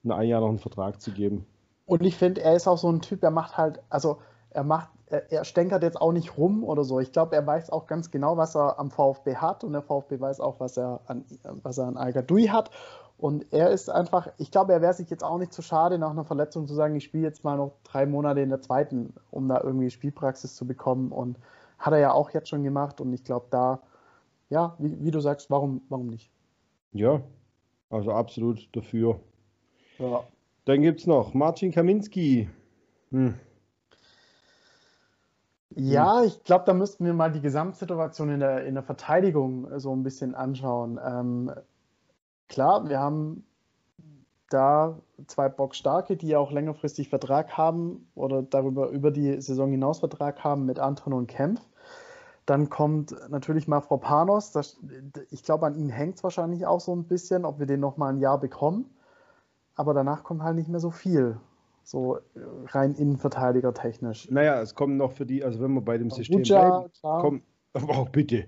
ein 0.07 0.27
Jahr 0.27 0.41
noch 0.41 0.49
einen 0.49 0.59
Vertrag 0.59 1.01
zu 1.01 1.11
geben. 1.11 1.45
Und 1.85 2.03
ich 2.03 2.17
finde, 2.17 2.41
er 2.41 2.55
ist 2.55 2.67
auch 2.67 2.77
so 2.77 2.91
ein 2.91 3.01
Typ, 3.01 3.21
der 3.21 3.31
macht 3.31 3.57
halt, 3.57 3.81
also 3.89 4.19
er 4.49 4.63
macht, 4.63 4.89
er, 5.07 5.31
er 5.31 5.43
stänkert 5.45 5.83
jetzt 5.83 6.01
auch 6.01 6.11
nicht 6.11 6.37
rum 6.37 6.63
oder 6.63 6.83
so. 6.83 6.99
Ich 6.99 7.11
glaube, 7.11 7.35
er 7.35 7.45
weiß 7.45 7.69
auch 7.69 7.85
ganz 7.85 8.09
genau, 8.09 8.37
was 8.37 8.55
er 8.55 8.79
am 8.79 8.89
VfB 8.89 9.35
hat 9.35 9.63
und 9.63 9.73
der 9.73 9.83
VfB 9.83 10.19
weiß 10.19 10.39
auch, 10.39 10.59
was 10.59 10.77
er 10.77 11.01
an, 11.07 11.25
was 11.63 11.77
er 11.77 11.87
an 11.87 11.97
al 11.97 12.13
hat. 12.13 12.71
Und 13.17 13.53
er 13.53 13.69
ist 13.69 13.89
einfach, 13.89 14.27
ich 14.37 14.51
glaube, 14.51 14.73
er 14.73 14.81
wäre 14.81 14.93
sich 14.93 15.09
jetzt 15.09 15.23
auch 15.23 15.37
nicht 15.37 15.53
zu 15.53 15.61
schade, 15.61 15.97
nach 15.97 16.11
einer 16.11 16.25
Verletzung 16.25 16.67
zu 16.67 16.73
sagen, 16.73 16.95
ich 16.95 17.05
spiele 17.05 17.23
jetzt 17.23 17.43
mal 17.43 17.55
noch 17.55 17.73
drei 17.83 18.05
Monate 18.05 18.41
in 18.41 18.49
der 18.49 18.61
zweiten, 18.61 19.13
um 19.31 19.47
da 19.47 19.61
irgendwie 19.61 19.89
Spielpraxis 19.89 20.55
zu 20.55 20.67
bekommen. 20.67 21.11
Und 21.11 21.37
hat 21.77 21.93
er 21.93 21.99
ja 21.99 22.11
auch 22.13 22.31
jetzt 22.31 22.49
schon 22.49 22.63
gemacht. 22.63 22.99
Und 22.99 23.13
ich 23.13 23.23
glaube, 23.23 23.47
da, 23.51 23.79
ja, 24.49 24.75
wie, 24.79 25.01
wie, 25.03 25.11
du 25.11 25.19
sagst, 25.19 25.49
warum, 25.49 25.81
warum 25.89 26.07
nicht? 26.07 26.29
Ja, 26.91 27.21
also 27.89 28.11
absolut 28.11 28.67
dafür. 28.75 29.19
Ja. 29.97 30.23
Dann 30.65 30.81
gibt 30.81 31.01
es 31.01 31.07
noch 31.07 31.33
Marcin 31.33 31.71
Kaminski. 31.71 32.49
Hm. 33.11 33.35
Ja, 35.75 36.23
ich 36.23 36.43
glaube, 36.43 36.63
da 36.65 36.73
müssten 36.73 37.05
wir 37.05 37.13
mal 37.13 37.31
die 37.31 37.41
Gesamtsituation 37.41 38.29
in 38.29 38.39
der, 38.39 38.65
in 38.65 38.75
der 38.75 38.83
Verteidigung 38.83 39.79
so 39.79 39.93
ein 39.95 40.03
bisschen 40.03 40.33
anschauen. 40.33 40.99
Ähm, 41.05 41.51
klar, 42.47 42.87
wir 42.89 42.99
haben 42.99 43.45
da 44.49 44.97
zwei 45.27 45.49
Bockstarke, 45.49 46.15
die 46.15 46.35
auch 46.35 46.51
längerfristig 46.51 47.09
Vertrag 47.09 47.57
haben 47.57 48.07
oder 48.15 48.41
darüber 48.41 48.89
über 48.89 49.11
die 49.11 49.41
Saison 49.41 49.69
hinaus 49.69 49.99
Vertrag 49.99 50.43
haben 50.43 50.65
mit 50.65 50.79
Anton 50.79 51.13
und 51.13 51.27
Kempf. 51.27 51.61
Dann 52.45 52.69
kommt 52.69 53.13
natürlich 53.29 53.67
mal 53.67 53.81
Frau 53.81 53.97
Panos. 53.97 54.51
Das, 54.51 54.79
ich 55.29 55.43
glaube, 55.43 55.65
an 55.65 55.75
ihn 55.75 55.89
hängt 55.89 56.15
es 56.15 56.23
wahrscheinlich 56.23 56.65
auch 56.65 56.79
so 56.79 56.95
ein 56.95 57.03
bisschen, 57.03 57.43
ob 57.43 57.59
wir 57.59 57.65
den 57.65 57.81
noch 57.81 57.97
mal 57.97 58.13
ein 58.13 58.19
Jahr 58.19 58.39
bekommen 58.39 58.94
aber 59.75 59.93
danach 59.93 60.23
kommt 60.23 60.41
halt 60.41 60.55
nicht 60.55 60.69
mehr 60.69 60.79
so 60.79 60.91
viel. 60.91 61.37
So 61.83 62.17
rein 62.67 62.95
Innenverteidiger 62.95 63.73
technisch. 63.73 64.29
Naja, 64.31 64.59
es 64.59 64.73
kommen 64.73 64.97
noch 64.97 65.11
für 65.11 65.25
die, 65.25 65.43
also 65.43 65.61
wenn 65.61 65.73
wir 65.73 65.81
bei 65.81 65.99
dem 65.99 66.09
System 66.09 66.41
Uja, 66.41 66.79
bleiben, 66.79 67.21
kommen, 67.21 67.43
aber 67.73 67.89
auch 67.97 68.09
bitte. 68.11 68.47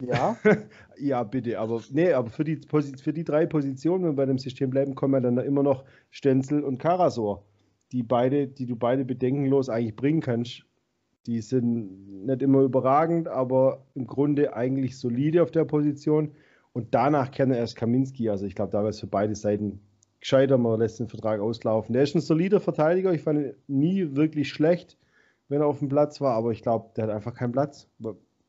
Ja. 0.00 0.36
ja, 0.96 1.22
bitte. 1.24 1.58
Aber 1.58 1.82
nee, 1.90 2.12
aber 2.12 2.30
für 2.30 2.44
die, 2.44 2.60
für 2.66 3.12
die 3.12 3.24
drei 3.24 3.46
Positionen, 3.46 4.04
wenn 4.04 4.12
wir 4.12 4.16
bei 4.16 4.26
dem 4.26 4.38
System 4.38 4.70
bleiben, 4.70 4.94
kommen 4.94 5.14
ja 5.14 5.20
dann 5.20 5.38
immer 5.38 5.62
noch 5.62 5.84
Stenzel 6.10 6.62
und 6.62 6.78
Karasor, 6.78 7.44
die 7.92 8.02
beide, 8.02 8.46
die 8.46 8.64
du 8.64 8.76
beide 8.76 9.04
bedenkenlos 9.04 9.68
eigentlich 9.68 9.96
bringen 9.96 10.20
kannst. 10.20 10.64
Die 11.26 11.42
sind 11.42 12.24
nicht 12.24 12.40
immer 12.40 12.62
überragend, 12.62 13.28
aber 13.28 13.84
im 13.94 14.06
Grunde 14.06 14.54
eigentlich 14.54 14.98
solide 14.98 15.42
auf 15.42 15.50
der 15.50 15.64
Position. 15.66 16.32
Und 16.72 16.94
danach 16.94 17.32
kenne 17.32 17.58
erst 17.58 17.76
Kaminski. 17.76 18.30
Also 18.30 18.46
ich 18.46 18.54
glaube, 18.54 18.70
da 18.70 18.78
wäre 18.78 18.90
es 18.90 19.00
für 19.00 19.08
beide 19.08 19.34
Seiten 19.34 19.80
gescheiter, 20.20 20.58
man 20.58 20.80
lässt 20.80 20.98
den 21.00 21.08
Vertrag 21.08 21.40
auslaufen. 21.40 21.92
Der 21.92 22.02
ist 22.02 22.14
ein 22.14 22.20
solider 22.20 22.60
Verteidiger, 22.60 23.12
ich 23.12 23.22
fand 23.22 23.40
ihn 23.40 23.54
nie 23.66 24.16
wirklich 24.16 24.50
schlecht, 24.50 24.96
wenn 25.48 25.60
er 25.60 25.66
auf 25.66 25.78
dem 25.78 25.88
Platz 25.88 26.20
war, 26.20 26.34
aber 26.34 26.52
ich 26.52 26.62
glaube, 26.62 26.90
der 26.96 27.04
hat 27.04 27.10
einfach 27.10 27.34
keinen 27.34 27.52
Platz. 27.52 27.88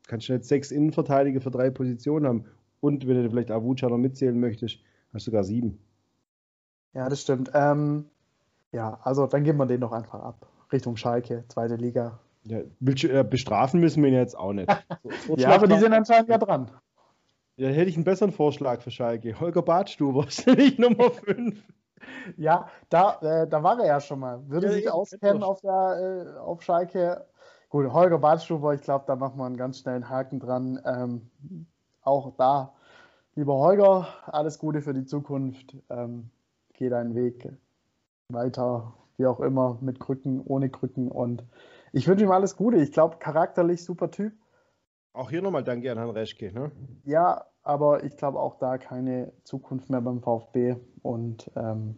Kannst 0.06 0.28
du 0.28 0.32
jetzt 0.32 0.48
sechs 0.48 0.70
Innenverteidiger 0.70 1.40
für 1.40 1.50
drei 1.50 1.70
Positionen 1.70 2.26
haben 2.26 2.44
und 2.80 3.06
wenn 3.06 3.22
du 3.22 3.30
vielleicht 3.30 3.50
Avucha 3.50 3.88
noch 3.88 3.98
mitzählen 3.98 4.38
möchtest, 4.38 4.78
hast 5.12 5.26
du 5.26 5.30
sogar 5.30 5.44
sieben. 5.44 5.78
Ja, 6.92 7.08
das 7.08 7.22
stimmt. 7.22 7.50
Ähm, 7.54 8.06
ja, 8.72 8.98
also 9.02 9.26
dann 9.26 9.44
geben 9.44 9.58
wir 9.58 9.66
den 9.66 9.80
doch 9.80 9.92
einfach 9.92 10.20
ab. 10.20 10.46
Richtung 10.72 10.96
Schalke, 10.96 11.44
zweite 11.48 11.76
Liga. 11.76 12.18
Ja, 12.44 12.60
äh, 12.60 13.24
bestrafen 13.24 13.80
müssen 13.80 14.02
wir 14.02 14.10
ihn 14.10 14.16
jetzt 14.16 14.36
auch 14.36 14.52
nicht. 14.52 14.68
So, 15.26 15.36
ja, 15.36 15.50
aber 15.50 15.66
die 15.66 15.78
sind 15.78 15.92
anscheinend 15.92 16.28
ja 16.28 16.38
dran. 16.38 16.70
Ja, 17.60 17.68
hätte 17.68 17.90
ich 17.90 17.96
einen 17.96 18.04
besseren 18.04 18.32
Vorschlag 18.32 18.80
für 18.80 18.90
Schalke. 18.90 19.38
Holger 19.38 19.60
Badstuber 19.60 20.26
ist 20.26 20.46
nicht 20.56 20.78
Nummer 20.78 21.10
5. 21.10 21.62
Ja, 22.38 22.70
da, 22.88 23.18
äh, 23.20 23.46
da 23.46 23.62
war 23.62 23.78
er 23.78 23.86
ja 23.86 24.00
schon 24.00 24.20
mal. 24.20 24.48
Würde 24.48 24.68
ja, 24.68 24.72
sich 24.72 24.90
auskennen 24.90 25.42
auf, 25.42 25.60
der, 25.60 26.36
äh, 26.38 26.38
auf 26.38 26.62
Schalke. 26.62 27.26
Gut, 27.68 27.92
Holger 27.92 28.18
Badstuber, 28.18 28.72
ich 28.72 28.80
glaube, 28.80 29.04
da 29.06 29.14
machen 29.14 29.36
wir 29.36 29.44
einen 29.44 29.58
ganz 29.58 29.78
schnellen 29.78 30.08
Haken 30.08 30.40
dran. 30.40 30.80
Ähm, 30.86 31.66
auch 32.00 32.34
da, 32.38 32.72
lieber 33.34 33.58
Holger, 33.58 34.08
alles 34.24 34.58
Gute 34.58 34.80
für 34.80 34.94
die 34.94 35.04
Zukunft. 35.04 35.76
Ähm, 35.90 36.30
geh 36.72 36.88
deinen 36.88 37.14
Weg 37.14 37.46
weiter, 38.30 38.94
wie 39.18 39.26
auch 39.26 39.40
immer, 39.40 39.76
mit 39.82 40.00
Krücken, 40.00 40.40
ohne 40.40 40.70
Krücken. 40.70 41.10
Und 41.10 41.44
ich 41.92 42.08
wünsche 42.08 42.24
ihm 42.24 42.30
alles 42.30 42.56
Gute. 42.56 42.78
Ich 42.78 42.92
glaube, 42.92 43.18
charakterlich 43.18 43.84
super 43.84 44.10
Typ. 44.10 44.32
Auch 45.12 45.28
hier 45.28 45.42
nochmal 45.42 45.64
Danke 45.64 45.92
an 45.92 45.98
Herrn 45.98 46.10
Reschke. 46.10 46.52
Ne? 46.52 46.70
Ja, 47.04 47.49
aber 47.62 48.04
ich 48.04 48.16
glaube 48.16 48.38
auch 48.38 48.58
da 48.58 48.78
keine 48.78 49.32
Zukunft 49.44 49.90
mehr 49.90 50.00
beim 50.00 50.20
VfB. 50.20 50.76
Und 51.02 51.50
ähm, 51.56 51.96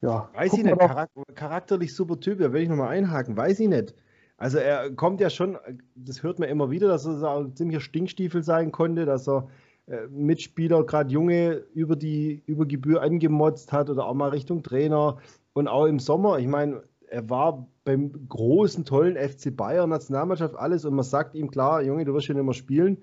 ja. 0.00 0.28
Weiß 0.34 0.52
ich 0.52 0.64
nicht, 0.64 0.78
charak 0.78 1.10
charakterlich 1.34 1.94
super 1.94 2.20
Typ, 2.20 2.38
da 2.38 2.52
will 2.52 2.62
ich 2.62 2.68
nochmal 2.68 2.88
einhaken, 2.88 3.36
weiß 3.36 3.60
ich 3.60 3.68
nicht. 3.68 3.94
Also 4.36 4.58
er 4.58 4.90
kommt 4.90 5.20
ja 5.20 5.30
schon, 5.30 5.56
das 5.94 6.22
hört 6.22 6.38
man 6.38 6.48
immer 6.48 6.70
wieder, 6.70 6.88
dass 6.88 7.06
er 7.06 7.36
ein 7.36 7.56
ziemlicher 7.56 7.80
Stinkstiefel 7.80 8.42
sein 8.42 8.72
konnte, 8.72 9.06
dass 9.06 9.28
er 9.28 9.48
äh, 9.86 10.06
Mitspieler, 10.08 10.84
gerade 10.84 11.10
Junge, 11.10 11.62
über 11.74 11.96
die 11.96 12.42
über 12.46 12.66
Gebühr 12.66 13.02
angemotzt 13.02 13.72
hat 13.72 13.90
oder 13.90 14.06
auch 14.06 14.14
mal 14.14 14.30
Richtung 14.30 14.62
Trainer. 14.62 15.18
Und 15.52 15.68
auch 15.68 15.86
im 15.86 16.00
Sommer, 16.00 16.38
ich 16.38 16.48
meine, 16.48 16.82
er 17.08 17.30
war 17.30 17.68
beim 17.84 18.28
großen, 18.28 18.84
tollen 18.84 19.16
FC 19.16 19.56
Bayern, 19.56 19.90
Nationalmannschaft, 19.90 20.56
alles 20.56 20.84
und 20.84 20.94
man 20.94 21.04
sagt 21.04 21.34
ihm, 21.34 21.50
klar, 21.50 21.82
Junge, 21.82 22.04
du 22.04 22.12
wirst 22.12 22.26
hier 22.26 22.34
nicht 22.34 22.44
mehr 22.44 22.54
spielen. 22.54 22.98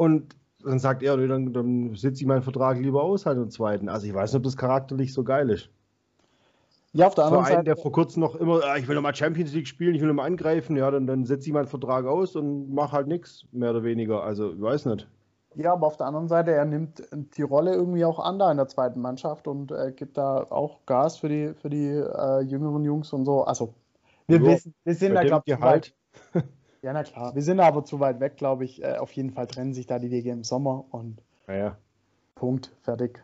Und 0.00 0.34
dann 0.64 0.78
sagt 0.78 1.02
er, 1.02 1.14
dann, 1.18 1.52
dann 1.52 1.94
sitze 1.94 2.22
ich 2.22 2.26
meinen 2.26 2.40
Vertrag 2.40 2.78
lieber 2.78 3.02
aus 3.02 3.26
halt 3.26 3.36
im 3.36 3.50
zweiten. 3.50 3.90
Also 3.90 4.06
ich 4.06 4.14
weiß 4.14 4.32
nicht, 4.32 4.38
ob 4.38 4.44
das 4.44 4.56
charakterlich 4.56 5.12
so 5.12 5.24
geil 5.24 5.50
ist. 5.50 5.68
Ja, 6.94 7.08
auf 7.08 7.14
der 7.16 7.26
anderen 7.26 7.44
Seite. 7.44 7.64
der 7.64 7.76
vor 7.76 7.92
kurzem 7.92 8.22
noch 8.22 8.34
immer, 8.34 8.64
ah, 8.64 8.78
ich 8.78 8.88
will 8.88 8.94
nochmal 8.94 9.14
Champions 9.14 9.52
League 9.52 9.68
spielen, 9.68 9.94
ich 9.94 10.00
will 10.00 10.08
nochmal 10.08 10.24
angreifen, 10.24 10.74
ja, 10.74 10.90
dann, 10.90 11.06
dann 11.06 11.26
setze 11.26 11.48
ich 11.48 11.52
meinen 11.52 11.66
Vertrag 11.66 12.06
aus 12.06 12.34
und 12.34 12.72
mache 12.72 12.92
halt 12.92 13.08
nichts, 13.08 13.44
mehr 13.52 13.72
oder 13.72 13.84
weniger. 13.84 14.22
Also, 14.22 14.54
ich 14.54 14.62
weiß 14.62 14.86
nicht. 14.86 15.06
Ja, 15.56 15.74
aber 15.74 15.86
auf 15.86 15.98
der 15.98 16.06
anderen 16.06 16.28
Seite, 16.28 16.52
er 16.52 16.64
nimmt 16.64 17.06
die 17.36 17.42
Rolle 17.42 17.74
irgendwie 17.74 18.06
auch 18.06 18.20
an 18.20 18.38
da 18.38 18.50
in 18.50 18.56
der 18.56 18.68
zweiten 18.68 19.02
Mannschaft 19.02 19.48
und 19.48 19.70
äh, 19.70 19.92
gibt 19.94 20.16
da 20.16 20.46
auch 20.48 20.78
Gas 20.86 21.18
für 21.18 21.28
die, 21.28 21.52
für 21.60 21.68
die 21.68 21.88
äh, 21.88 22.40
jüngeren 22.40 22.84
Jungs 22.86 23.12
und 23.12 23.26
so. 23.26 23.44
Also, 23.44 23.74
wir, 24.28 24.40
wissen, 24.40 24.72
wir 24.82 24.94
sind 24.94 25.14
da, 25.14 25.24
glaube 25.24 25.44
ich, 25.44 25.60
halt. 25.60 25.94
Ja, 26.82 26.92
na 26.92 27.02
klar. 27.02 27.34
Wir 27.34 27.42
sind 27.42 27.60
aber 27.60 27.84
zu 27.84 28.00
weit 28.00 28.20
weg, 28.20 28.36
glaube 28.36 28.64
ich. 28.64 28.82
Äh, 28.82 28.96
auf 28.96 29.12
jeden 29.12 29.30
Fall 29.30 29.46
trennen 29.46 29.74
sich 29.74 29.86
da 29.86 29.98
die 29.98 30.10
Wege 30.10 30.30
im 30.30 30.44
Sommer 30.44 30.84
und 30.90 31.22
ja, 31.46 31.54
ja. 31.54 31.76
Punkt, 32.34 32.72
fertig. 32.82 33.22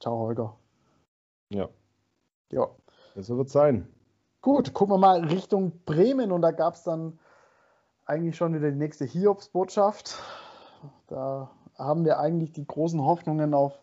Ciao, 0.00 0.18
Holger. 0.18 0.56
Ja. 1.50 1.68
Ja. 2.50 2.68
So 3.16 3.36
wird 3.36 3.50
sein. 3.50 3.86
Gut, 4.40 4.74
gucken 4.74 4.94
wir 4.94 4.98
mal 4.98 5.20
Richtung 5.24 5.72
Bremen 5.86 6.32
und 6.32 6.42
da 6.42 6.50
gab 6.50 6.74
es 6.74 6.82
dann 6.82 7.18
eigentlich 8.06 8.36
schon 8.36 8.54
wieder 8.54 8.70
die 8.70 8.76
nächste 8.76 9.04
Hiobs-Botschaft. 9.04 10.18
Da 11.06 11.50
haben 11.78 12.04
wir 12.04 12.18
eigentlich 12.18 12.52
die 12.52 12.66
großen 12.66 13.02
Hoffnungen 13.02 13.54
auf 13.54 13.80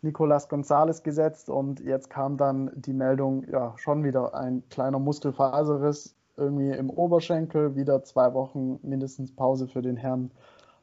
Nicolas 0.00 0.48
Gonzalez 0.48 1.02
gesetzt 1.02 1.50
und 1.50 1.80
jetzt 1.80 2.08
kam 2.08 2.36
dann 2.36 2.70
die 2.74 2.92
Meldung, 2.92 3.44
ja, 3.48 3.74
schon 3.78 4.04
wieder 4.04 4.34
ein 4.34 4.62
kleiner 4.70 4.98
Muskelfaserriss 4.98 6.14
irgendwie 6.38 6.70
im 6.70 6.88
Oberschenkel, 6.88 7.76
wieder 7.76 8.02
zwei 8.04 8.32
Wochen 8.32 8.78
mindestens 8.82 9.32
Pause 9.32 9.68
für 9.68 9.82
den 9.82 9.96
Herrn. 9.96 10.30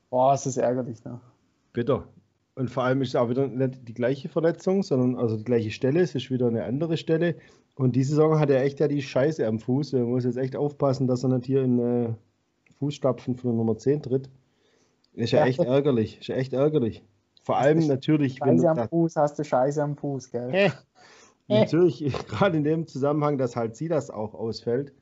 Boah, 0.10 0.34
es 0.34 0.46
ist 0.46 0.58
ärgerlich, 0.58 1.04
ne? 1.04 1.20
Bitter. 1.74 2.08
Und 2.56 2.70
vor 2.70 2.84
allem 2.84 3.02
ist 3.02 3.10
es 3.10 3.16
auch 3.16 3.30
wieder 3.30 3.48
nicht 3.48 3.88
die 3.88 3.94
gleiche 3.94 4.30
Verletzung, 4.30 4.84
sondern 4.84 5.18
also 5.18 5.36
die 5.36 5.44
gleiche 5.44 5.72
Stelle, 5.72 6.02
es 6.02 6.16
ist 6.16 6.30
wieder 6.30 6.48
eine 6.48 6.64
andere 6.64 6.96
Stelle. 6.96 7.36
Und 7.76 7.96
diese 7.96 8.12
Saison 8.12 8.40
hat 8.40 8.50
er 8.50 8.64
echt 8.64 8.80
ja 8.80 8.88
die 8.88 9.02
Scheiße 9.02 9.46
am 9.46 9.60
Fuß. 9.60 9.94
Er 9.94 10.06
muss 10.06 10.24
jetzt 10.24 10.38
echt 10.38 10.56
aufpassen, 10.56 11.08
dass 11.08 11.24
er 11.24 11.30
nicht 11.30 11.46
hier 11.46 11.64
in 11.64 11.80
äh, 11.80 12.14
Fußstapfen 12.80 13.36
von 13.36 13.52
der 13.52 13.58
Nummer 13.58 13.78
10 13.78 14.04
tritt. 14.04 14.30
Ist 15.14 15.32
ja, 15.32 15.40
ja 15.40 15.46
echt 15.48 15.60
ärgerlich. 15.64 16.20
Ist 16.20 16.28
ja 16.28 16.36
echt 16.36 16.54
ärgerlich. 16.54 17.04
Vor 17.44 17.58
allem 17.58 17.86
natürlich, 17.88 18.38
Scheiße 18.38 18.50
wenn 18.50 18.58
du. 18.58 18.82
am 18.82 18.90
Fuß 18.90 19.18
hast 19.18 19.38
du 19.38 19.44
Scheiße 19.44 19.84
am 19.84 19.98
Fuß, 19.98 20.32
gell? 20.32 20.72
natürlich, 21.48 22.00
gerade 22.28 22.58
in 22.58 22.64
dem 22.64 22.88
Zusammenhang, 22.88 23.38
dass 23.38 23.56
halt 23.56 23.76
sie 23.76 23.88
das 23.88 24.10
auch 24.10 24.34
ausfällt, 24.34 24.94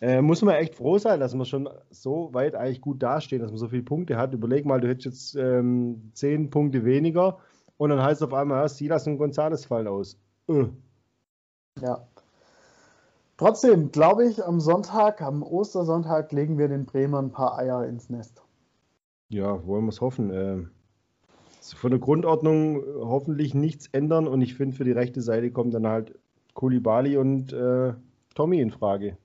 äh, 0.00 0.20
muss 0.20 0.42
man 0.42 0.54
echt 0.54 0.74
froh 0.74 0.98
sein, 0.98 1.20
dass 1.20 1.34
man 1.34 1.46
schon 1.46 1.68
so 1.90 2.32
weit 2.32 2.54
eigentlich 2.54 2.80
gut 2.80 3.02
dasteht, 3.02 3.42
dass 3.42 3.50
man 3.50 3.58
so 3.58 3.68
viele 3.68 3.82
Punkte 3.82 4.16
hat. 4.16 4.32
Überleg 4.32 4.64
mal, 4.64 4.80
du 4.80 4.88
hättest 4.88 5.06
jetzt 5.06 5.36
ähm, 5.36 6.10
zehn 6.14 6.50
Punkte 6.50 6.84
weniger 6.84 7.38
und 7.76 7.90
dann 7.90 8.02
heißt 8.02 8.22
es 8.22 8.26
auf 8.26 8.34
einmal, 8.34 8.62
ja, 8.62 8.68
Silas 8.68 9.06
und 9.06 9.18
Gonzales 9.18 9.64
fallen 9.64 9.88
aus. 9.88 10.18
Öh. 10.48 10.68
Ja. 11.80 12.06
Trotzdem 13.36 13.90
glaube 13.90 14.26
ich, 14.26 14.44
am 14.44 14.60
Sonntag, 14.60 15.20
am 15.20 15.42
Ostersonntag, 15.42 16.32
legen 16.32 16.58
wir 16.58 16.68
den 16.68 16.84
Bremern 16.84 17.26
ein 17.26 17.32
paar 17.32 17.58
Eier 17.58 17.86
ins 17.86 18.08
Nest. 18.08 18.42
Ja, 19.30 19.66
wollen 19.66 19.84
wir 19.84 19.90
es 19.90 20.00
hoffen. 20.00 20.30
Äh, 20.30 20.64
von 21.74 21.90
der 21.90 22.00
Grundordnung 22.00 22.82
hoffentlich 23.00 23.54
nichts 23.54 23.88
ändern 23.92 24.26
und 24.26 24.42
ich 24.42 24.54
finde, 24.54 24.76
für 24.76 24.84
die 24.84 24.92
rechte 24.92 25.22
Seite 25.22 25.50
kommen 25.50 25.70
dann 25.70 25.86
halt 25.86 26.18
Kulibali 26.54 27.16
und 27.16 27.52
äh, 27.52 27.94
Tommy 28.34 28.60
in 28.60 28.70
Frage. 28.70 29.16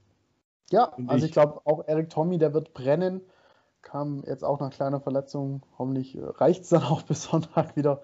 Ja, 0.71 0.91
also 1.07 1.17
ich, 1.17 1.25
ich 1.25 1.31
glaube 1.31 1.62
auch 1.65 1.88
Eric 1.88 2.09
Tommy, 2.09 2.38
der 2.38 2.53
wird 2.53 2.74
brennen. 2.74 3.21
Kam 3.81 4.24
jetzt 4.25 4.43
auch 4.43 4.59
nach 4.59 4.71
kleiner 4.71 5.00
Verletzung. 5.00 5.62
Hoffentlich 5.77 6.17
reicht 6.19 6.63
es 6.63 6.69
dann 6.69 6.83
auch 6.83 7.01
bis 7.03 7.24
Sonntag 7.24 7.75
wieder. 7.75 8.01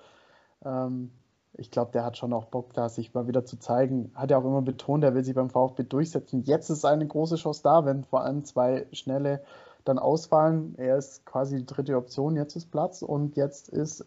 Ähm, 0.64 1.12
ich 1.56 1.70
glaube, 1.70 1.92
der 1.92 2.04
hat 2.04 2.18
schon 2.18 2.34
auch 2.34 2.46
Bock, 2.46 2.74
da 2.74 2.90
sich 2.90 3.14
mal 3.14 3.28
wieder 3.28 3.46
zu 3.46 3.58
zeigen. 3.58 4.12
Hat 4.16 4.32
er 4.32 4.40
auch 4.40 4.46
immer 4.46 4.62
betont, 4.62 5.04
er 5.04 5.14
will 5.14 5.24
sich 5.24 5.36
beim 5.36 5.50
VfB 5.50 5.84
durchsetzen. 5.84 6.42
Jetzt 6.44 6.70
ist 6.70 6.84
eine 6.86 7.06
große 7.06 7.36
Chance 7.36 7.62
da, 7.64 7.86
wenn 7.86 8.04
vor 8.04 8.22
allem 8.22 8.44
zwei 8.44 8.88
schnelle 8.92 9.44
dann 9.86 10.00
ausfallen. 10.00 10.74
Er 10.78 10.98
ist 10.98 11.26
quasi 11.26 11.58
die 11.58 11.66
dritte 11.66 11.96
Option, 11.98 12.36
jetzt 12.36 12.56
ist 12.56 12.72
Platz 12.72 13.02
und 13.02 13.36
jetzt 13.36 13.70
ist 13.70 14.06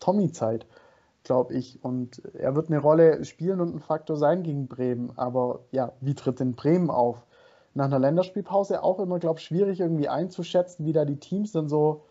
Tommy 0.00 0.32
Zeit, 0.32 0.66
glaube 1.24 1.54
ich. 1.54 1.82
Und 1.84 2.22
er 2.34 2.54
wird 2.54 2.68
eine 2.68 2.78
Rolle 2.78 3.24
spielen 3.24 3.60
und 3.60 3.74
ein 3.74 3.80
Faktor 3.80 4.16
sein 4.16 4.42
gegen 4.42 4.66
Bremen. 4.66 5.12
Aber 5.16 5.60
ja, 5.72 5.92
wie 6.00 6.14
tritt 6.14 6.40
denn 6.40 6.54
Bremen 6.54 6.90
auf? 6.90 7.26
Nach 7.76 7.84
einer 7.84 7.98
Länderspielpause 7.98 8.82
auch 8.82 8.98
immer, 8.98 9.18
glaube 9.18 9.38
ich, 9.38 9.44
schwierig 9.44 9.80
irgendwie 9.80 10.08
einzuschätzen, 10.08 10.86
wie 10.86 10.94
da 10.94 11.04
die 11.04 11.18
Teams 11.18 11.52
dann 11.52 11.68
so 11.68 12.04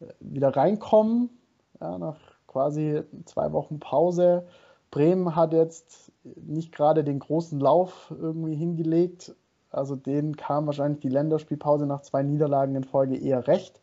äh, 0.00 0.06
wieder 0.18 0.48
reinkommen. 0.48 1.30
Ja, 1.80 1.96
nach 1.96 2.18
quasi 2.48 3.02
zwei 3.24 3.52
Wochen 3.52 3.78
Pause. 3.78 4.44
Bremen 4.90 5.36
hat 5.36 5.52
jetzt 5.52 6.10
nicht 6.24 6.72
gerade 6.72 7.04
den 7.04 7.20
großen 7.20 7.60
Lauf 7.60 8.12
irgendwie 8.20 8.56
hingelegt. 8.56 9.34
Also 9.70 9.94
denen 9.94 10.36
kam 10.36 10.66
wahrscheinlich 10.66 10.98
die 10.98 11.08
Länderspielpause 11.08 11.86
nach 11.86 12.02
zwei 12.02 12.24
Niederlagen 12.24 12.74
in 12.74 12.82
Folge 12.84 13.16
eher 13.16 13.46
recht. 13.46 13.80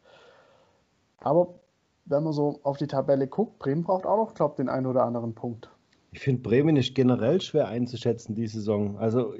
Aber 1.19 1.55
wenn 2.03 2.24
man 2.24 2.34
so 2.34 2.60
auf 2.63 2.75
die 2.75 2.88
Tabelle 2.88 3.27
guckt, 3.27 3.60
Bremen 3.60 3.84
braucht 3.84 4.05
auch 4.05 4.17
noch, 4.17 4.34
glaube 4.34 4.53
ich, 4.53 4.58
den 4.58 4.67
einen 4.67 4.88
oder 4.88 5.03
anderen 5.05 5.36
Punkt. 5.36 5.69
Ich 6.12 6.19
finde, 6.19 6.41
Bremen 6.41 6.75
ist 6.75 6.96
generell 6.96 7.39
schwer 7.39 7.69
einzuschätzen, 7.69 8.36
die 8.36 8.48
Saison. 8.48 8.98
Also 8.98 9.34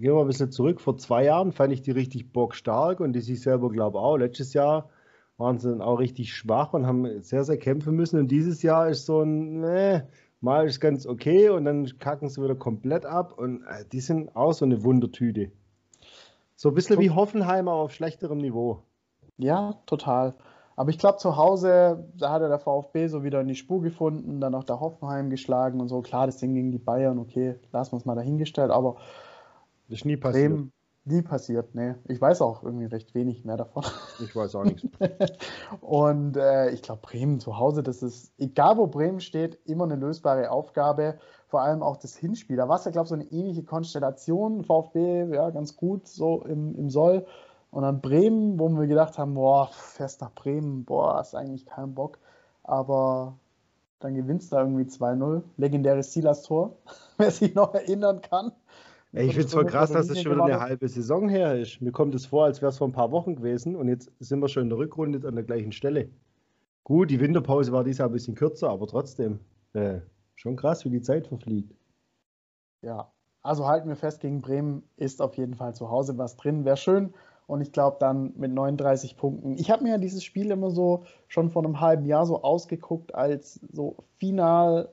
gehen 0.00 0.10
wir 0.10 0.16
mal 0.16 0.22
ein 0.22 0.28
bisschen 0.28 0.50
zurück. 0.50 0.80
Vor 0.80 0.96
zwei 0.96 1.24
Jahren 1.24 1.52
fand 1.52 1.72
ich 1.72 1.82
die 1.82 1.90
richtig 1.90 2.32
bockstark 2.32 3.00
und 3.00 3.12
die 3.12 3.20
sich 3.20 3.40
selber, 3.40 3.70
glaube 3.70 3.98
auch. 3.98 4.16
Letztes 4.16 4.54
Jahr 4.54 4.88
waren 5.36 5.58
sie 5.58 5.70
dann 5.70 5.82
auch 5.82 5.98
richtig 5.98 6.32
schwach 6.34 6.72
und 6.72 6.86
haben 6.86 7.22
sehr, 7.22 7.44
sehr 7.44 7.58
kämpfen 7.58 7.94
müssen. 7.96 8.18
Und 8.18 8.28
dieses 8.28 8.62
Jahr 8.62 8.88
ist 8.88 9.06
so 9.06 9.22
ein, 9.22 9.60
ne, 9.60 10.08
mal 10.40 10.66
ist 10.66 10.80
ganz 10.80 11.06
okay 11.06 11.48
und 11.48 11.64
dann 11.64 11.98
kacken 11.98 12.28
sie 12.28 12.42
wieder 12.42 12.54
komplett 12.54 13.06
ab. 13.06 13.38
Und 13.38 13.62
äh, 13.62 13.84
die 13.92 14.00
sind 14.00 14.34
auch 14.36 14.52
so 14.52 14.64
eine 14.64 14.82
Wundertüte. 14.84 15.50
So 16.56 16.70
ein 16.70 16.74
bisschen 16.74 16.98
wie 17.00 17.10
Hoffenheimer 17.10 17.72
auf 17.72 17.92
schlechterem 17.92 18.38
Niveau. 18.38 18.82
Ja, 19.38 19.74
total. 19.86 20.34
Aber 20.76 20.90
ich 20.90 20.98
glaube, 20.98 21.18
zu 21.18 21.36
Hause, 21.36 22.08
da 22.16 22.30
hat 22.30 22.42
er 22.42 22.48
der 22.48 22.58
VfB 22.58 23.06
so 23.08 23.22
wieder 23.22 23.40
in 23.40 23.48
die 23.48 23.54
Spur 23.54 23.82
gefunden, 23.82 24.40
dann 24.40 24.54
auch 24.54 24.64
der 24.64 24.80
Hoffenheim 24.80 25.28
geschlagen 25.28 25.80
und 25.80 25.88
so. 25.88 26.00
Klar, 26.00 26.26
das 26.26 26.38
Ding 26.38 26.54
gegen 26.54 26.70
die 26.70 26.78
Bayern, 26.78 27.18
okay, 27.18 27.56
lassen 27.72 27.92
wir 27.92 27.98
es 27.98 28.04
mal 28.04 28.14
dahingestellt, 28.14 28.70
aber. 28.70 28.96
Das 29.90 29.98
ist 29.98 30.04
nie 30.06 30.16
passiert. 30.16 30.52
Bremen, 30.52 30.72
Nie 31.04 31.22
passiert, 31.22 31.74
ne. 31.74 31.98
Ich 32.08 32.20
weiß 32.20 32.42
auch 32.42 32.62
irgendwie 32.62 32.84
recht 32.84 33.14
wenig 33.14 33.44
mehr 33.44 33.56
davon. 33.56 33.84
Ich 34.22 34.36
weiß 34.36 34.54
auch 34.54 34.64
nichts. 34.64 34.86
und 35.80 36.36
äh, 36.36 36.70
ich 36.70 36.82
glaube, 36.82 37.00
Bremen 37.00 37.40
zu 37.40 37.56
Hause, 37.56 37.82
das 37.82 38.02
ist, 38.02 38.34
egal 38.38 38.76
wo 38.76 38.86
Bremen 38.86 39.20
steht, 39.20 39.58
immer 39.64 39.84
eine 39.84 39.96
lösbare 39.96 40.50
Aufgabe. 40.50 41.18
Vor 41.48 41.62
allem 41.62 41.82
auch 41.82 41.96
das 41.96 42.16
Hinspiel. 42.16 42.56
Da 42.56 42.68
war 42.68 42.78
es 42.78 42.84
ja, 42.84 42.90
glaube 42.90 43.06
ich, 43.06 43.08
so 43.08 43.14
eine 43.14 43.24
ähnliche 43.24 43.64
Konstellation. 43.64 44.62
VfB, 44.62 45.34
ja, 45.34 45.48
ganz 45.50 45.74
gut 45.74 46.06
so 46.06 46.44
im, 46.44 46.76
im 46.76 46.90
Soll. 46.90 47.26
Und 47.70 47.82
dann 47.82 48.02
Bremen, 48.02 48.60
wo 48.60 48.68
wir 48.68 48.86
gedacht 48.86 49.16
haben, 49.16 49.34
boah, 49.34 49.70
fährst 49.72 50.20
nach 50.20 50.34
Bremen, 50.34 50.84
boah, 50.84 51.20
ist 51.20 51.34
eigentlich 51.34 51.64
kein 51.64 51.94
Bock. 51.94 52.18
Aber 52.62 53.38
dann 54.00 54.14
gewinnst 54.14 54.52
du 54.52 54.56
da 54.56 54.62
irgendwie 54.62 54.84
2-0. 54.84 55.42
Legendäres 55.56 56.12
Silas-Tor, 56.12 56.76
wer 57.16 57.30
sich 57.30 57.54
noch 57.54 57.72
erinnern 57.72 58.20
kann. 58.20 58.52
Ey, 59.12 59.26
ich 59.26 59.32
finde 59.32 59.46
es 59.46 59.52
voll 59.52 59.66
krass, 59.66 59.90
dass 59.90 60.08
es 60.08 60.22
schon 60.22 60.32
wieder 60.32 60.44
eine 60.44 60.60
halbe 60.60 60.88
Saison 60.88 61.28
her 61.28 61.58
ist. 61.58 61.80
Mir 61.80 61.90
kommt 61.90 62.14
es 62.14 62.26
vor, 62.26 62.44
als 62.44 62.62
wäre 62.62 62.70
es 62.70 62.78
vor 62.78 62.86
ein 62.86 62.92
paar 62.92 63.10
Wochen 63.10 63.34
gewesen 63.34 63.74
und 63.74 63.88
jetzt 63.88 64.12
sind 64.20 64.40
wir 64.40 64.48
schon 64.48 64.64
in 64.64 64.68
der 64.68 64.78
Rückrunde 64.78 65.26
an 65.26 65.34
der 65.34 65.44
gleichen 65.44 65.72
Stelle. 65.72 66.10
Gut, 66.84 67.10
die 67.10 67.20
Winterpause 67.20 67.72
war 67.72 67.82
dieses 67.82 67.98
Jahr 67.98 68.08
ein 68.08 68.12
bisschen 68.12 68.36
kürzer, 68.36 68.70
aber 68.70 68.86
trotzdem 68.86 69.40
äh, 69.72 70.00
schon 70.36 70.54
krass, 70.54 70.84
wie 70.84 70.90
die 70.90 71.02
Zeit 71.02 71.26
verfliegt. 71.26 71.74
Ja, 72.82 73.12
also 73.42 73.66
halten 73.66 73.88
wir 73.88 73.96
fest, 73.96 74.20
gegen 74.20 74.42
Bremen 74.42 74.84
ist 74.96 75.20
auf 75.20 75.36
jeden 75.36 75.54
Fall 75.54 75.74
zu 75.74 75.90
Hause 75.90 76.16
was 76.16 76.36
drin. 76.36 76.64
Wäre 76.64 76.76
schön. 76.76 77.12
Und 77.46 77.62
ich 77.62 77.72
glaube 77.72 77.96
dann 77.98 78.32
mit 78.36 78.52
39 78.52 79.16
Punkten. 79.16 79.58
Ich 79.58 79.72
habe 79.72 79.82
mir 79.82 79.90
ja 79.90 79.98
dieses 79.98 80.22
Spiel 80.22 80.52
immer 80.52 80.70
so 80.70 81.02
schon 81.26 81.50
vor 81.50 81.64
einem 81.64 81.80
halben 81.80 82.04
Jahr 82.04 82.24
so 82.24 82.42
ausgeguckt 82.42 83.12
als 83.12 83.58
so 83.72 83.96
final 84.18 84.88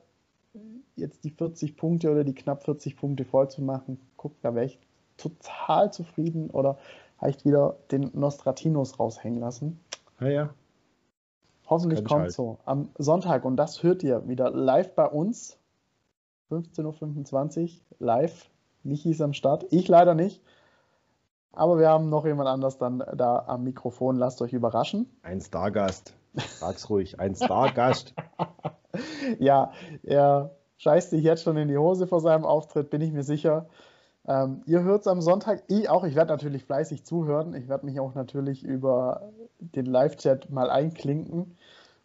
jetzt 0.96 1.22
die 1.22 1.30
40 1.30 1.76
Punkte 1.76 2.10
oder 2.10 2.24
die 2.24 2.34
knapp 2.34 2.64
40 2.64 2.96
Punkte 2.96 3.24
voll 3.24 3.48
zu 3.48 3.62
machen. 3.62 4.00
Guck, 4.18 4.38
da 4.42 4.54
wäre 4.54 4.66
ich 4.66 4.78
total 5.16 5.90
zufrieden 5.90 6.50
oder 6.50 6.76
vielleicht 7.18 7.46
wieder 7.46 7.76
den 7.90 8.10
Nostratinos 8.12 8.98
raushängen 9.00 9.40
lassen. 9.40 9.80
Ja, 10.20 10.28
ja. 10.28 10.54
Hoffentlich 11.66 12.04
kommt 12.04 12.22
halt. 12.22 12.32
so 12.32 12.58
am 12.64 12.90
Sonntag 12.98 13.44
und 13.44 13.56
das 13.56 13.82
hört 13.82 14.02
ihr 14.02 14.28
wieder 14.28 14.50
live 14.50 14.94
bei 14.94 15.06
uns. 15.06 15.58
15.25 16.50 17.62
Uhr 17.62 17.96
live. 17.98 18.50
Michi 18.82 19.10
ist 19.10 19.20
am 19.20 19.34
Start. 19.34 19.66
Ich 19.70 19.86
leider 19.88 20.14
nicht. 20.14 20.42
Aber 21.52 21.78
wir 21.78 21.88
haben 21.88 22.08
noch 22.08 22.24
jemand 22.24 22.48
anders 22.48 22.78
dann 22.78 23.02
da 23.14 23.44
am 23.46 23.64
Mikrofon. 23.64 24.16
Lasst 24.16 24.40
euch 24.42 24.52
überraschen. 24.52 25.10
Ein 25.22 25.40
Stargast. 25.40 26.14
Sag's 26.34 26.88
ruhig. 26.88 27.18
Ein 27.20 27.34
Stargast. 27.34 28.14
ja, 29.38 29.72
er 30.02 30.56
scheißt 30.78 31.10
sich 31.10 31.22
jetzt 31.22 31.42
schon 31.42 31.56
in 31.56 31.68
die 31.68 31.76
Hose 31.76 32.06
vor 32.06 32.20
seinem 32.20 32.44
Auftritt, 32.44 32.90
bin 32.90 33.00
ich 33.00 33.12
mir 33.12 33.24
sicher. 33.24 33.66
Ähm, 34.28 34.60
ihr 34.66 34.82
hört 34.82 35.00
es 35.00 35.06
am 35.06 35.22
Sonntag. 35.22 35.64
Ich 35.68 35.88
auch. 35.88 36.04
Ich 36.04 36.14
werde 36.14 36.32
natürlich 36.32 36.64
fleißig 36.64 37.04
zuhören. 37.04 37.54
Ich 37.54 37.66
werde 37.66 37.86
mich 37.86 37.98
auch 37.98 38.14
natürlich 38.14 38.62
über 38.62 39.32
den 39.58 39.86
Live-Chat 39.86 40.50
mal 40.50 40.70
einklinken 40.70 41.56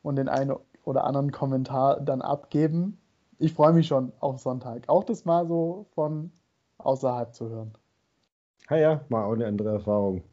und 0.03 0.15
den 0.15 0.29
einen 0.29 0.55
oder 0.85 1.03
anderen 1.03 1.31
Kommentar 1.31 1.99
dann 1.99 2.21
abgeben. 2.21 2.97
Ich 3.39 3.53
freue 3.53 3.73
mich 3.73 3.87
schon 3.87 4.13
auf 4.21 4.39
Sonntag. 4.39 4.87
Auch 4.87 5.03
das 5.03 5.25
mal 5.25 5.45
so 5.47 5.85
von 5.95 6.31
außerhalb 6.77 7.35
zu 7.35 7.49
hören. 7.49 7.73
Ja, 8.69 8.77
ja, 8.77 9.01
mal 9.09 9.25
auch 9.25 9.33
eine 9.33 9.45
andere 9.45 9.71
Erfahrung. 9.71 10.23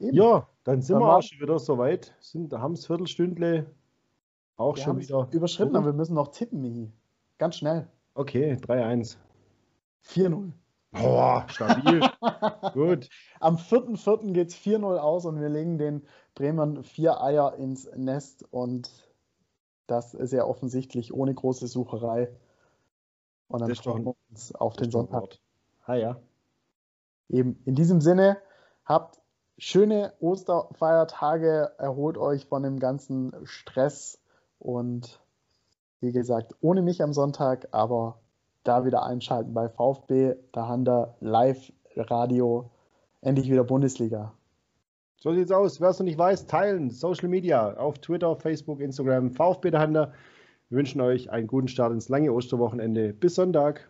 Eben. 0.00 0.16
Ja, 0.16 0.48
dann 0.64 0.82
sind 0.82 0.94
dann 0.94 1.04
wir 1.04 1.16
auch 1.16 1.22
schon 1.22 1.40
wieder 1.40 1.58
soweit. 1.60 2.12
Sind, 2.18 2.52
haben 2.52 2.72
es 2.72 2.84
Viertelstündle 2.84 3.66
auch 4.56 4.76
wir 4.76 4.82
schon 4.82 4.98
wieder. 4.98 5.28
Überschritten, 5.30 5.76
aber 5.76 5.86
wir 5.86 5.92
müssen 5.92 6.14
noch 6.14 6.28
tippen, 6.28 6.60
Michi. 6.60 6.92
Ganz 7.38 7.56
schnell. 7.56 7.86
Okay, 8.14 8.54
3-1. 8.54 9.16
4-0. 10.04 10.52
Boah, 10.94 11.44
stabil. 11.48 12.00
Gut. 12.72 13.08
Am 13.40 13.56
4.4. 13.56 14.32
geht 14.32 14.48
es 14.48 14.56
4-0 14.56 14.96
aus 14.96 15.26
und 15.26 15.40
wir 15.40 15.48
legen 15.48 15.78
den 15.78 16.06
Bremern 16.34 16.82
vier 16.82 17.22
Eier 17.22 17.54
ins 17.54 17.88
Nest 17.96 18.44
und 18.50 18.90
das 19.86 20.14
ist 20.14 20.32
ja 20.32 20.44
offensichtlich 20.44 21.12
ohne 21.12 21.34
große 21.34 21.66
Sucherei. 21.66 22.30
Und 23.48 23.60
dann 23.60 23.74
freuen 23.74 24.04
wir 24.04 24.14
uns 24.30 24.54
auf 24.54 24.74
den 24.76 24.90
Sonntag. 24.90 25.38
Ah 25.84 25.94
ja. 25.94 26.16
Eben 27.28 27.60
in 27.64 27.74
diesem 27.74 28.00
Sinne, 28.00 28.38
habt 28.84 29.20
schöne 29.58 30.14
Osterfeiertage, 30.20 31.72
erholt 31.78 32.18
euch 32.18 32.46
von 32.46 32.62
dem 32.62 32.78
ganzen 32.78 33.32
Stress 33.44 34.20
und 34.58 35.20
wie 36.00 36.12
gesagt, 36.12 36.54
ohne 36.60 36.82
mich 36.82 37.02
am 37.02 37.12
Sonntag, 37.12 37.68
aber 37.72 38.20
da 38.64 38.84
wieder 38.84 39.04
einschalten 39.04 39.54
bei 39.54 39.68
VfB, 39.68 40.34
da 40.52 40.66
haben 40.66 40.84
Live-Radio, 41.20 42.70
endlich 43.20 43.50
wieder 43.50 43.64
Bundesliga. 43.64 44.32
So 45.24 45.32
sieht's 45.32 45.52
aus. 45.52 45.80
Wer 45.80 45.88
es 45.88 45.98
noch 45.98 46.04
nicht 46.04 46.18
weiß, 46.18 46.46
teilen, 46.46 46.90
Social 46.90 47.28
Media, 47.28 47.74
auf 47.78 47.98
Twitter, 47.98 48.36
Facebook, 48.36 48.80
Instagram, 48.80 49.30
VfB 49.30 49.70
der 49.70 49.80
Hander. 49.80 50.12
Wir 50.68 50.78
wünschen 50.78 51.00
euch 51.00 51.30
einen 51.30 51.46
guten 51.46 51.68
Start 51.68 51.92
ins 51.92 52.08
lange 52.08 52.32
Osterwochenende. 52.32 53.14
Bis 53.14 53.36
Sonntag. 53.36 53.88